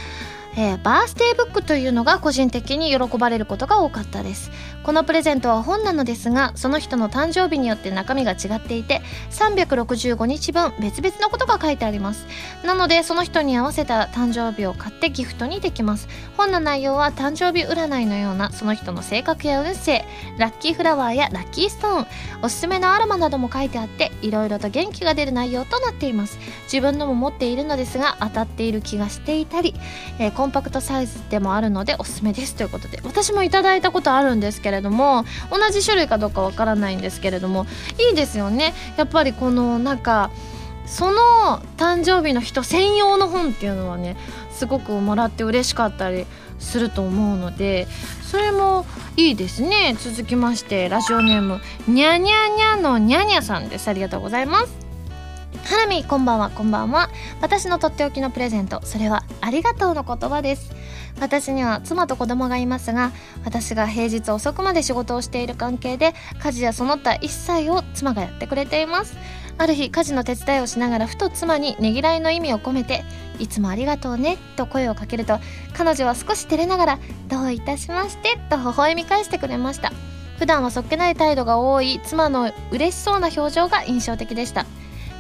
[0.57, 4.51] えー、バースデーブックというのが個人的に喜ばれることが多かったです。
[4.85, 12.27] このプレゼントは本なのですがその人の誕生日によって中身が違っていて365日分別々のことが書いてあります。
[12.64, 16.07] なのでその人に合わせた誕生日を買ってギフトにできます。
[16.37, 20.05] 本の内容は誕生日占いのようなその人の性格や運勢
[20.38, 22.07] ラッキーフラワーやラッキーストーン
[22.42, 26.38] おすすめのアロマなども書いてあっていろいろと元気が出る内容となっています。
[26.64, 29.75] 自分のも持っているのですが当たっている気がしていたり、
[30.18, 32.55] えーコンパクトサイズでもあるのでおすすめです。
[32.55, 37.67] ということで私もいただいたことあるんですけどれども同じ種類かどうかわからないんですけれども
[38.11, 38.75] いいですよね。
[38.97, 40.31] やっぱりこのなんか
[40.87, 44.17] その誕生日の人専用の本っていうのはね
[44.51, 46.27] すごくもらって嬉しかったり
[46.59, 47.89] すると思うので
[48.23, 48.85] それも
[49.17, 49.97] いいですね。
[49.99, 53.89] 続きましてラジオネームにゃにゃにゃのにゃにゃさんです。
[53.89, 54.85] ありがとうございます。
[55.65, 57.09] ハラミこんばんはこんばんは。
[57.41, 60.73] 私のとっておきのプレゼントそれはありがとうの言葉です。
[61.20, 63.12] 私には妻と子供がいますが
[63.44, 69.16] 私が平日遅くまで仕事をしている関係で家事やその他一切を妻がやってくれています。
[69.57, 73.05] ある日家事の手伝いをしながらふと妻にねぎらいの意味を込めて
[73.38, 75.38] 「いつもありがとうね」と声をかけると
[75.74, 76.98] 彼女は少し照れながら
[77.31, 79.92] 「どういたしまして」と微笑み返してくれました。
[80.38, 84.66] 普段はそっけない態度が多い妻の嬉しそうな表情が印象的でした。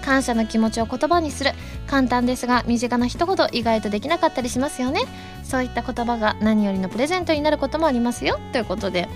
[0.04, 1.52] 感謝の気持ちを言葉にする。
[1.86, 5.02] 簡単ですが身近な一言意外とできなかったりしますよね。
[5.42, 8.38] そういった言葉が何よりのプレゼントになることもありますよ。
[8.52, 9.08] ということで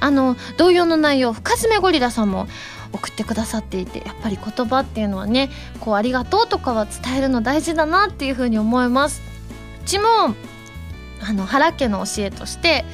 [0.00, 2.46] あの同様の内容深爪ゴリラさんも
[2.92, 9.22] 送ってくださっていてやっぱり言葉っていうのはねこうありがとうとかは伝えるの大事だなっていうふうに思います。
[9.82, 10.06] うちも
[11.26, 12.84] あの原家の教えとして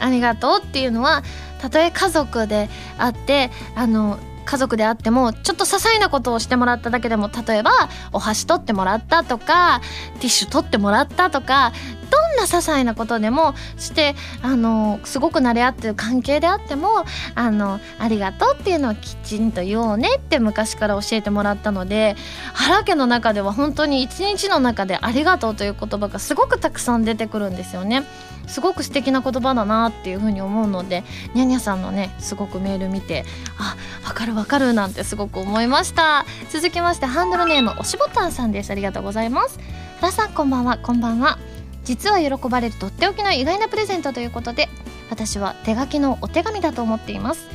[0.00, 1.22] ありがとうっていうのは
[1.60, 7.70] たとえ家族であってあの家族であってもちょっと些細なことをしてもらっただけでも例えば
[8.12, 9.80] お箸取ってもらったとか
[10.14, 11.72] ティッシュ取ってもらったとか
[12.04, 22.16] どんな些細なことでもしてあのすごく慣れ合ってる関係であってもあのありがとうっていうのはきちんと言おうねって昔から教えてもらったので
[22.52, 28.04] 原家の中では本当に一日の中でありがとうという言葉がすごくたくさん出てくるんですよね。
[28.46, 31.02] すごく素敵な言葉だなっていうふうに思うので
[31.34, 33.24] にゃにゃさんのねすごくメール見て
[33.58, 33.74] あ
[34.06, 36.26] わかるわかるなんてすごく思いました。
[36.50, 38.70] 続きましてハンドルネームおしぼたんさんです。
[38.70, 39.58] ありがとうございます。
[40.00, 40.78] 原さんこんばんは。
[40.78, 41.38] こんばんは。
[41.84, 44.68] 実は喜ばれるとっておきの意外なプレゼントということで
[45.10, 47.48] 私は手書きのお手紙だと思っています。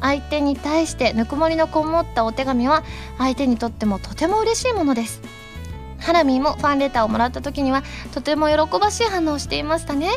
[0.00, 2.84] 相手に対してぬくもりのこもったお手紙は
[3.18, 5.20] 相手にとってもとても嬉しいものです。
[5.98, 7.82] ハラミーもファンレターをもらった時には
[8.14, 10.10] とても喜ばしい反応をしていましたね。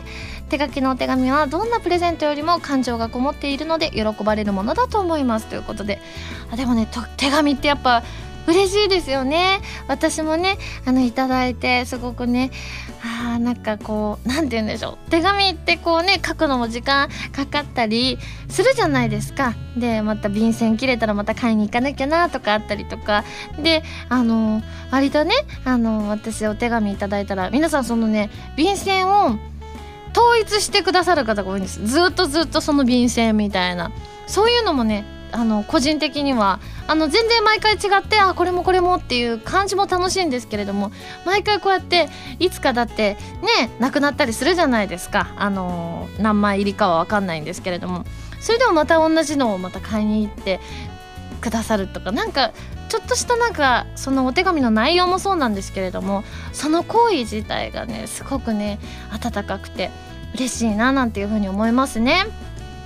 [0.49, 5.47] 手書きのお手紙はどんなプレゼントよりも感情がこもっているので喜ばれるものだと思います。
[5.47, 5.99] ということで。
[6.51, 8.03] あでもね手紙ってやっぱ
[8.47, 9.61] 嬉しいですよね。
[9.87, 12.51] 私もねあのいただいてすごくね
[13.03, 15.09] あなんかこう何て言うんでしょう。
[15.09, 19.55] 手紙ってこうね書くのも時間かかったりするじゃないですか。
[19.77, 23.23] でまた便箋切れたらまた買いに行かなきゃなとかあったりとか。
[23.61, 25.33] であの割とね。
[25.65, 29.37] あの私お手紙いただいたら皆さんそのね便箋を
[30.13, 31.85] 統一してくださる方が多いんです。
[31.85, 33.91] ずっとずっとその便箋みたいな。
[34.27, 40.91] そういうのもねあの個人的にはあの全然毎回違ってあこれもこれもっていう感じも楽しいんですけれども
[41.25, 42.09] 毎回こうやって
[42.39, 43.17] いつかだって
[43.59, 48.05] ねなくなったりするじゃないですかあの何枚入りかは分かんないんですけれども
[48.39, 50.59] それでもまた同じのをまた買いに行って
[51.41, 52.51] くださるとかなんか
[52.89, 58.79] ちょっとしたなんかそのお手紙の内容もそうなんですけれどもその行為自体がねすごくね
[59.11, 59.89] 温かくて
[60.35, 62.25] 嬉しいななんていうふうに思いますね。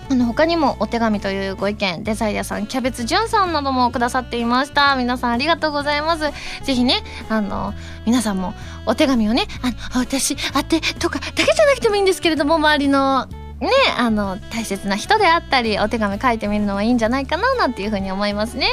[0.09, 4.95] あの他にもお手紙というご意見デザイアさんキャベツじゅんさんなどもくださっていました。
[4.95, 6.31] 皆さんありがとうございます。
[6.63, 7.73] ぜひねあの
[8.05, 8.53] 皆さんも
[8.85, 13.25] お手紙をねあの私あてとかだけじゃなくてもいいんですけれども周りの
[13.59, 18.67] ねあの大切な人であったりお手紙書いてみるのはいいんじゃないかななんていうふうに思いますね。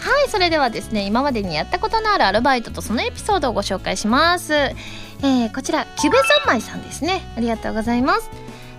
[0.00, 4.52] はいそれではですね今までにやったことのあるアルバイトとそのエピソードをご紹介します。
[4.54, 7.22] えー、こちらキュベ三昧さんですね。
[7.36, 8.30] ありがとうございます。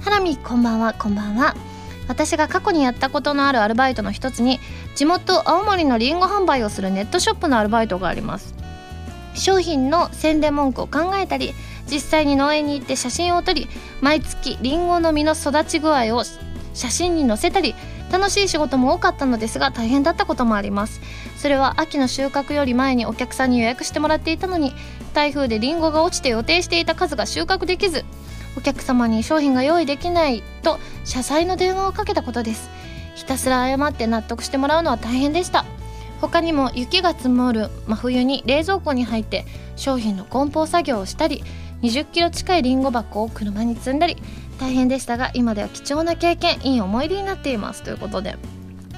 [0.01, 0.93] ハラミこんばんは。
[0.93, 1.55] こんばんは。
[2.09, 4.59] 私が過去にやったことのあるアルバイトの一つに
[4.95, 8.55] 地元青森のりんご販売をするネットショップのアルバイトがあります。
[9.35, 11.53] 商品の宣伝文句を考えたり
[11.89, 13.69] 実際に農園に行って写真を撮り
[14.01, 16.23] 毎月りんごの実の育ち具合を
[16.73, 17.75] 写真に載せたり
[18.11, 20.99] 楽しい仕事も多かったのですが大変だったこともあります。
[21.37, 24.73] それは秋の収穫より前にお客さんに予約してもらっていたのに
[25.13, 28.03] 台風でりんごが落ちて予定していた数が収穫できず
[28.57, 32.69] お客様に商品が用意できないと謝罪の電話をかけたことです。
[33.15, 35.65] ひたすら謝って納得してもらうのは大変でした。
[36.21, 39.45] 他にも雪が積もる真冬に冷蔵庫に入って
[39.75, 41.43] 商品の梱包作業をしたり
[41.81, 44.17] 20キロ近いりんご箱を車に積んだり
[44.59, 47.83] 大変でしたが今では貴重な経験いい思い出になっています。
[47.83, 48.35] ということで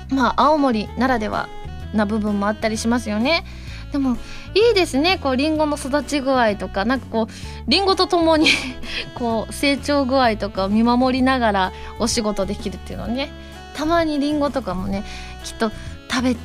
[0.10, 1.48] まあ青森ならでは
[1.94, 3.44] な部分もあったりしますよね。
[3.92, 4.18] でも
[4.54, 6.86] いいですねこうリンゴの育ち具合とか。
[6.86, 8.48] なんかこうリンゴとともに
[9.16, 13.32] こう成長具合とかを見守りながらお仕事できるっていうのはね。
[13.76, 15.04] たまにリンゴとかもね
[15.44, 15.72] きっと
[16.10, 16.36] 食べ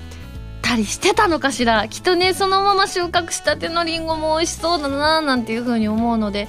[0.62, 1.88] たりしてたのかしら。
[1.88, 6.48] きっとねそのまま収穫したてのリンゴも美味しそうだななんていう風に思うので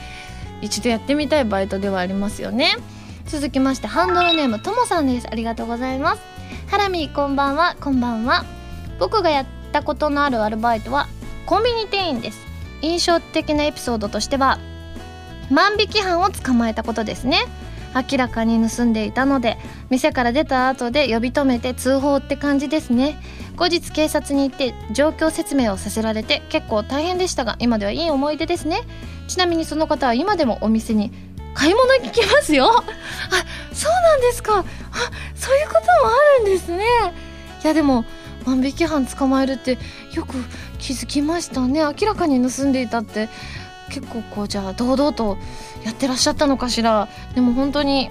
[0.62, 2.76] 一度やってみたいバイトではありますよね。
[3.26, 5.28] 続きましてハンドルネームともさんです。
[5.30, 6.22] ありがとうございます。
[6.68, 8.46] ハラミこんばんはこんばんは。
[9.00, 9.46] 僕がやっ
[9.78, 11.08] したことのあるアルバイトは
[11.46, 12.48] コンビニ店員です。
[12.82, 14.58] 印象的なエピソードとしては
[15.52, 17.46] 万引き犯を捕まえたことですね。
[17.94, 19.58] 明らかに盗んでいたので
[19.92, 23.22] 店から出た後で呼び止めて通報って感じですね。
[23.56, 28.82] 後日警察に行って状況説明をさせられて結構大変でしたが今ではいい思い出ですね。
[29.28, 31.12] ちなみにその方は今でもお店に
[31.54, 32.66] 買い物に来ますよ。
[32.66, 32.84] あ
[33.74, 34.58] そうなんですか。
[34.58, 34.64] あ
[35.36, 36.84] そういうこともあるんですね。
[37.64, 38.06] いやでも
[38.48, 39.78] 万引き犯捕まえるって
[40.14, 40.36] よく
[40.80, 41.82] 気づきましたね。
[41.82, 43.30] 明らかに盗んでいたって。
[43.90, 45.38] 結構こうじゃあ堂々と
[45.86, 47.08] やってらっしゃったのかしら。
[47.36, 48.10] でも本当に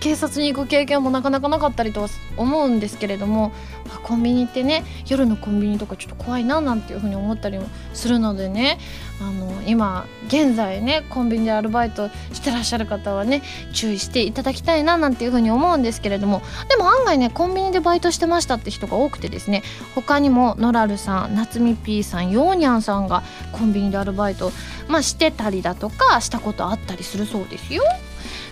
[0.00, 3.52] 警察に行く経験もなかなかなかったりとは思うんですけれども、
[3.88, 8.78] まあ、コンビニってね夜のコンビニとかちょっと怖いななんていうふうに思ったりもするのでね
[9.20, 13.42] あの今現在ねコンビニでアルバイトしてらっしゃる方はね
[13.72, 19.62] 注意していただきたいななんていうふうに思うんですけれどもでも案外ねコンビニでバイトしてましたって人が多くてですね
[19.94, 23.22] 他にもノラルさん夏美 P さんヨーニャンさんが
[23.52, 24.52] コンビニでアルバイト、
[24.88, 27.82] まあ、してたりだとかしたことあったりするそうですよ。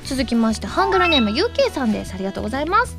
[0.05, 2.15] 続きましてハンドルネーム UK さんです。
[2.15, 2.97] ありがとうございます。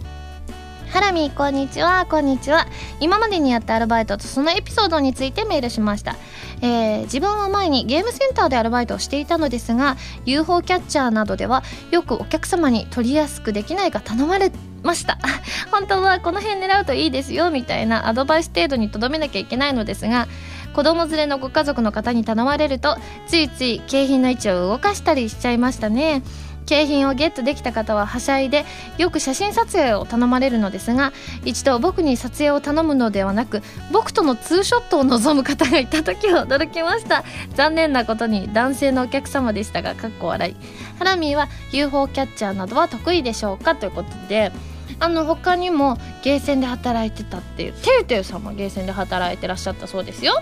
[0.89, 2.07] ハラミこんにちは。
[2.09, 2.67] こんにちは。
[2.99, 6.15] 今までにやったアルバイトとそのエピソードについてメールしました、
[6.61, 14.51] えー、自分は前にゲームセンターでアルバイトをしていたのですが UFO キャッチャーなどではよくお客様に取りやすくできないか頼まれ
[14.83, 15.17] ました。
[15.69, 20.27] 本当はこの辺狙うといいですよみたいなアドバイス程度にとどめなきゃいけないのですが
[20.73, 22.97] 子供連れのご家族の方に頼まれると
[23.27, 26.21] ついつい景品の位置を動かしたりしちゃいましたね。
[26.65, 28.65] 景品をゲットできた方ははしゃいで
[28.97, 31.13] よく写真撮影を頼まれるのですが
[31.43, 33.61] 一度僕に撮影を頼むのではなく
[33.91, 37.23] 僕とのツーショットを望む方がいた時は驚きました。
[37.55, 40.55] 残念なことに男性のお客様でしたがかっこ笑い。
[40.97, 44.51] ハラミーは UFO キャッチャーなどは得意でしょうかということで
[44.99, 50.41] あの他にもゲーセンで働いてたっていうてうてうさんもゲーセンで働いてらっしゃったそうですよ。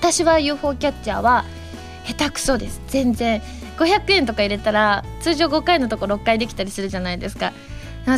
[0.00, 1.44] 私は UFO キャッチャーは
[2.06, 2.80] 下手くそです。
[2.88, 3.42] 全然
[3.80, 7.52] 500円とか入れたら通常5回のとこ6回できたりするじゃないですか。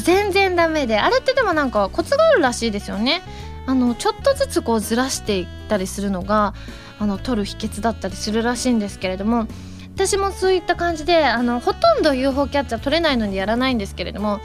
[0.05, 3.23] 全然ダメであれってでもなんかコツがあるらしいですよね。
[3.67, 6.55] あのちょっとずつこうずらしていったりするのが
[6.99, 9.47] あの取る秘訣だったりするらしいんですけれども
[9.95, 14.41] 私もそういった感じであのほとんど UFO キャッチャー取れないのでやらないんですけれども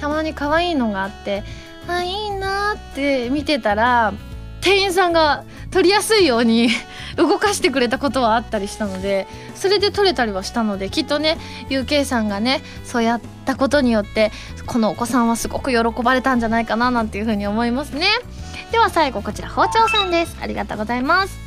[0.00, 1.42] たまに可愛いのがあって
[1.88, 4.12] あいいなって見てたら
[4.60, 6.68] 店員さんが取りやすいように
[7.16, 11.38] 動かしてくれたことはあったりしたのでそれで撮れたりはしたのできっとね
[11.68, 14.32] UK さんがねそうやったことによって
[14.66, 18.06] このお子さんはすごく喜ばれたんじゃないかななんていうふうに思いますね。
[18.72, 20.36] では最後こちら包丁さんです。
[20.40, 21.38] ありがとうございます。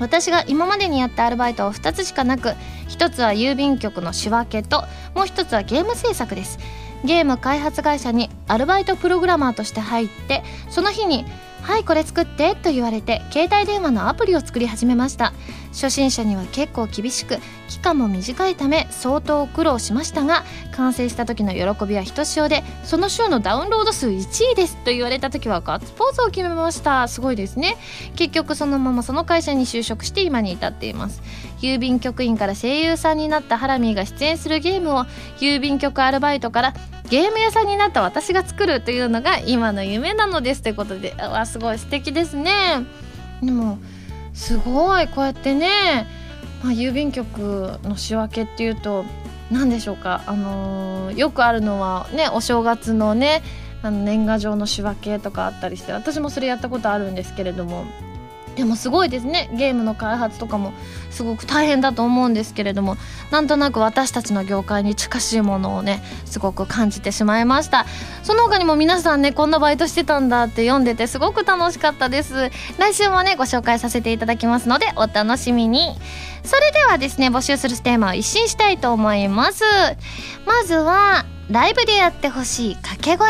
[0.00, 2.54] 私が今までにやったアルバイトは2つしかなく
[2.88, 4.82] 1つは郵便局の仕分けと
[5.14, 6.58] もう1つはゲーム制作です。
[7.04, 11.24] ゲーム開発会社にアルバイトプログラマーとして入ってその日に
[11.62, 15.32] はいこれ作ってと言われて携帯電話のアプリを作り始めました。
[15.72, 17.38] 初心者には結構厳しく
[17.68, 27.08] 期間も短いため相当苦労しましたが完成した時の喜びはひとしおでその週のダウンロード数1位ですと言われた時はガッツポーズを決めました。
[27.08, 27.76] すごいですね。
[28.16, 31.22] 結局そのままその会社に就職して今に至っています
[31.60, 35.04] 郵便局員から声優さんになったハラミーが出演するゲームを
[35.38, 36.74] 郵便局アルバイトから
[37.10, 42.52] ゲーム屋さんになった私が作るというのが今の夢なのですということでわすごい素敵ですね。
[43.42, 43.78] でも
[44.38, 46.06] すごいこうやってね、
[46.62, 49.04] まあ、郵便局の仕分けっていうと
[49.50, 50.22] 何でしょうか。
[50.26, 53.42] あのー、よくあるのはねお正月のね
[53.82, 57.84] あの年賀状の仕分けとかあったりして私もそれやったことあるんですけれども。
[58.58, 59.48] でもすごいですね。
[59.54, 60.72] ゲームの開発とかも
[61.10, 62.96] すごく大変だと思うんですけれども。
[63.30, 67.86] なんとなく私たちの業界に近しいものをねすごく感じてしまいました。
[68.24, 72.50] その他にも皆さんねこんなバイトしてたんだって読んでてすごく楽しかったです。
[72.78, 75.96] 来週もねご紹介させていただきますのでお楽しみに。
[76.42, 79.62] それではですね募集するテーマを一新したいと思います。
[80.46, 83.28] まずはライブでやってほしい掛け声。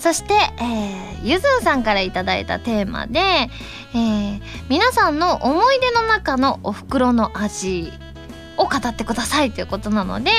[0.00, 4.40] そして、えー、ゆずうさんから頂いたテーマで、えー、
[4.70, 7.92] 皆さんの思い出の中のお袋の味
[8.56, 10.30] を語ってくださいということなので、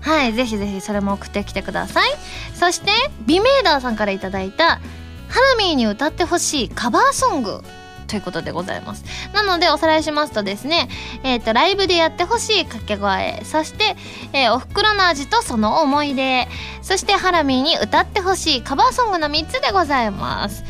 [0.00, 2.10] はい、ぜひぜひそれも送ってきてください。
[2.54, 2.90] そして、
[3.26, 4.80] ビメーダーさんから頂いた、
[5.28, 7.62] ハラミーに歌ってほしいカバーソング
[8.06, 9.04] ということでございます。
[9.32, 10.88] なのでおさらいしますとですね、
[11.22, 13.96] えっ、ー、と、ライブでやってほしい掛け声、そして、
[14.32, 16.48] えー、お袋の味とその思い出、
[16.82, 20.64] そしてハラミーに歌ってほしいカバーソングの3つでございます。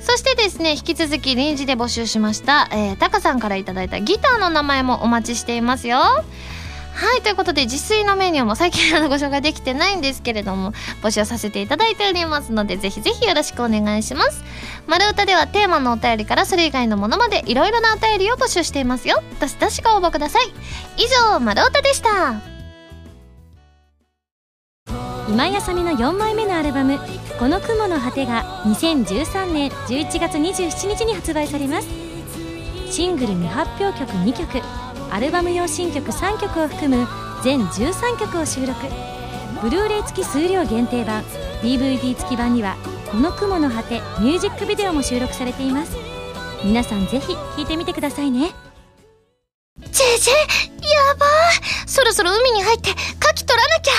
[0.00, 5.98] そしてですね、引き続き臨時で募集しました、えー、タカさんから頂いたギターの名前もお待ちしていますよ。
[6.98, 14.42] はいということで自炊のメニューも最近あのご紹介できてないんですけれども募集させていただいておりますのでぜひぜひよろしくお願いします。
[14.88, 19.22] 丸歌ではテーマのお便りからそれ以外のものまでいろいろなお便りを募集していますよ。
[19.40, 20.48] どしどしご応募ください。
[20.96, 22.40] 以上丸歌でした。
[25.28, 26.98] 今井あさみの4枚目のアルバム
[27.38, 31.86] 「この雲の果て」が2013年11月27日に発売されます。
[32.90, 34.87] シングル未発表曲2曲。
[35.10, 37.06] アルバム用新曲3曲を含む
[37.42, 38.74] 全13曲を収録。
[39.62, 41.24] ブルーレイ付き数量限定版
[41.62, 42.76] DVD 付き版には
[43.10, 45.92] 「この雲の果て」ミュージックビデオも収録されています。
[46.64, 48.52] 皆さんぜひ聴いてみてくださいね。
[49.80, 51.88] ジェジェやばー。
[51.88, 53.92] そろそろ海に入って牡蠣取らなきゃ。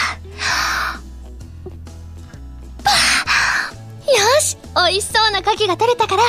[4.11, 6.23] よし美味しそうな牡蠣が取れたから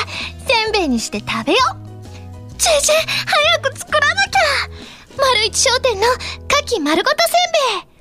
[0.47, 1.80] せんべいにして食べよう。
[2.61, 4.39] ジェジェ早く作らなきゃ。
[5.17, 7.91] 丸一商店の牡蠣丸ごとせんべい。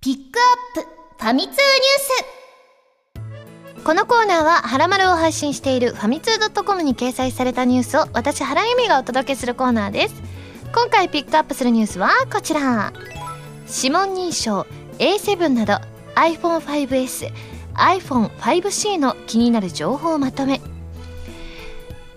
[0.00, 0.88] ピックアップ
[1.22, 1.60] ファミ通ニュー
[3.76, 3.84] ス。
[3.84, 10.14] このコーナーはハラマルを配信しているファミツー .com に掲載されたニュースを私原由美がお届けするコーナーです。
[10.72, 12.94] 今回ピックアップするニュースはこちら。
[13.66, 14.66] 指紋認証
[14.98, 15.74] A7 など
[16.14, 20.60] iPhone5S iPhone5C の気になる情報をまとめ。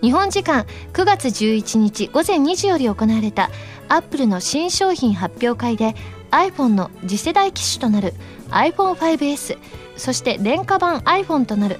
[0.00, 3.50] 日本時間9月11日午前2時より行われた
[3.88, 5.94] アップルの新商品発表会で
[6.32, 8.14] iPhone の次世代機種となる
[8.50, 9.58] iPhone5S
[9.96, 11.78] そして廉価版 iPhone となる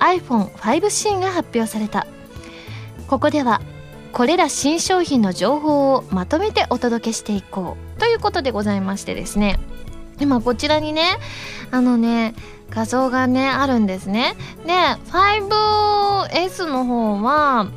[0.00, 2.06] iPhone5C が発表された。
[3.08, 3.62] ここでは
[4.12, 9.58] これら新商品の情報をまとめてお届けしていこうということでございましてですね。
[10.20, 11.02] 今こちらにね
[11.70, 12.34] あのね
[12.74, 14.34] 画像がねあるんですね。
[14.66, 14.72] で
[15.10, 17.68] 5S の方は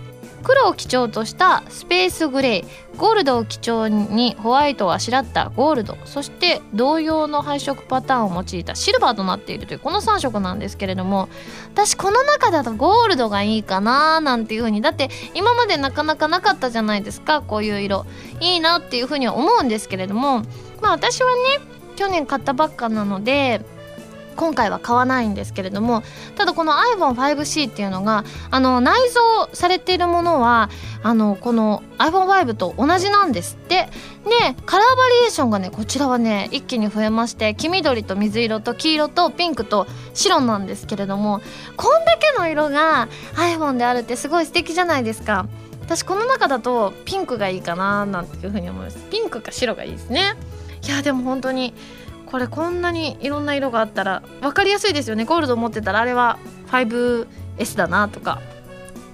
[0.43, 5.97] 黒を基調としたスペースグレーゴールドを基調にホワイトをあしらったゴールド。
[6.05, 11.27] そして同様の配色パターンを用いたシルバーとなっているというこの3色なんですけれども。
[11.73, 14.81] 私この中だとゴールドがいいかななんていう風に。
[14.81, 17.41] だって今までなかなかなかったじゃないですか。
[17.41, 18.05] こういう色。
[18.39, 20.43] いいなっていう風には思うんですけれども。
[20.81, 21.29] まあ私は
[21.59, 21.59] ね
[21.97, 23.61] 去年買ったばっかなので
[24.37, 26.03] 今回は買わないんですけれども
[26.35, 30.69] ただこの iPhone5C っていうのがあの内蔵されているものは
[31.03, 33.89] あのこの iPhone5 と同じなんですって。
[34.27, 34.33] で
[34.65, 41.39] カラーバリエーションがねこちらはね一気に増えまして黄緑と水色と黄色とピンクと白なんですけれども
[41.77, 45.47] こんだけの色が iPhone であるってすごい素敵じゃないですか。
[45.81, 48.97] 私この中だとピンクがいいかななんていうふうに思います。
[49.09, 50.33] ピンクか白がいいですね。
[50.85, 51.73] いやでも本当に
[52.29, 55.25] これこんなにいろんな色があったら分かりやすいですよね。
[55.25, 58.39] ゴールド持ってたらあれは 5S だなとか。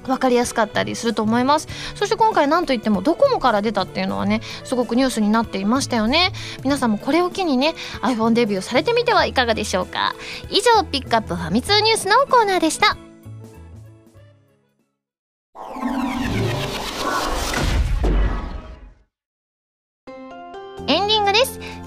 [0.05, 1.67] 分かりやすかったりすると思います。
[1.95, 6.33] そして今回何といってもドコモから出たっていうのはねすごくニュースになっていましたよね。
[6.63, 10.13] 皆さんもこれを機にね iPhone デビューされてみてはいかがでしょうか。
[10.49, 13.12] 以上ピックアップファミ通ニュースのコーナーでした。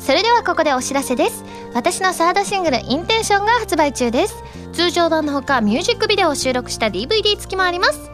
[0.07, 1.42] それではここでお知らせです。
[1.74, 4.36] 私のサードシングル「インテンション」が発売中です。
[4.72, 8.09] 通常版のほかミュージックビデオを収録した DVD 付きもあります。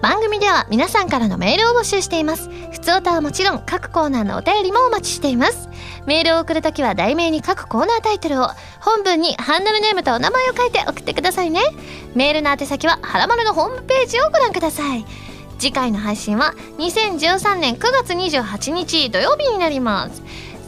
[0.00, 2.48] 番組では皆さんからのメールを募集しています。
[2.70, 5.68] 普通歌はもちろん各コーナーのお便りもお待ちしています。
[6.06, 8.48] メールを送るときは題名に各コーナータイトルを
[8.80, 11.60] 本文にハンドルネームとお名前を書いて送ってくださいね。
[12.14, 15.04] メールの宛先ははらまるのホームページをご覧ください。
[15.58, 20.22] 次回の配信は2013年9月28日土曜日になります。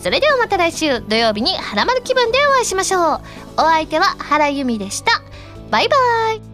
[0.04, 3.20] それではまた来週土曜日にハラマル気分でお会いしましょう。
[3.56, 5.22] お相手は原由美でした。
[5.70, 5.96] バイバ
[6.34, 6.53] イ。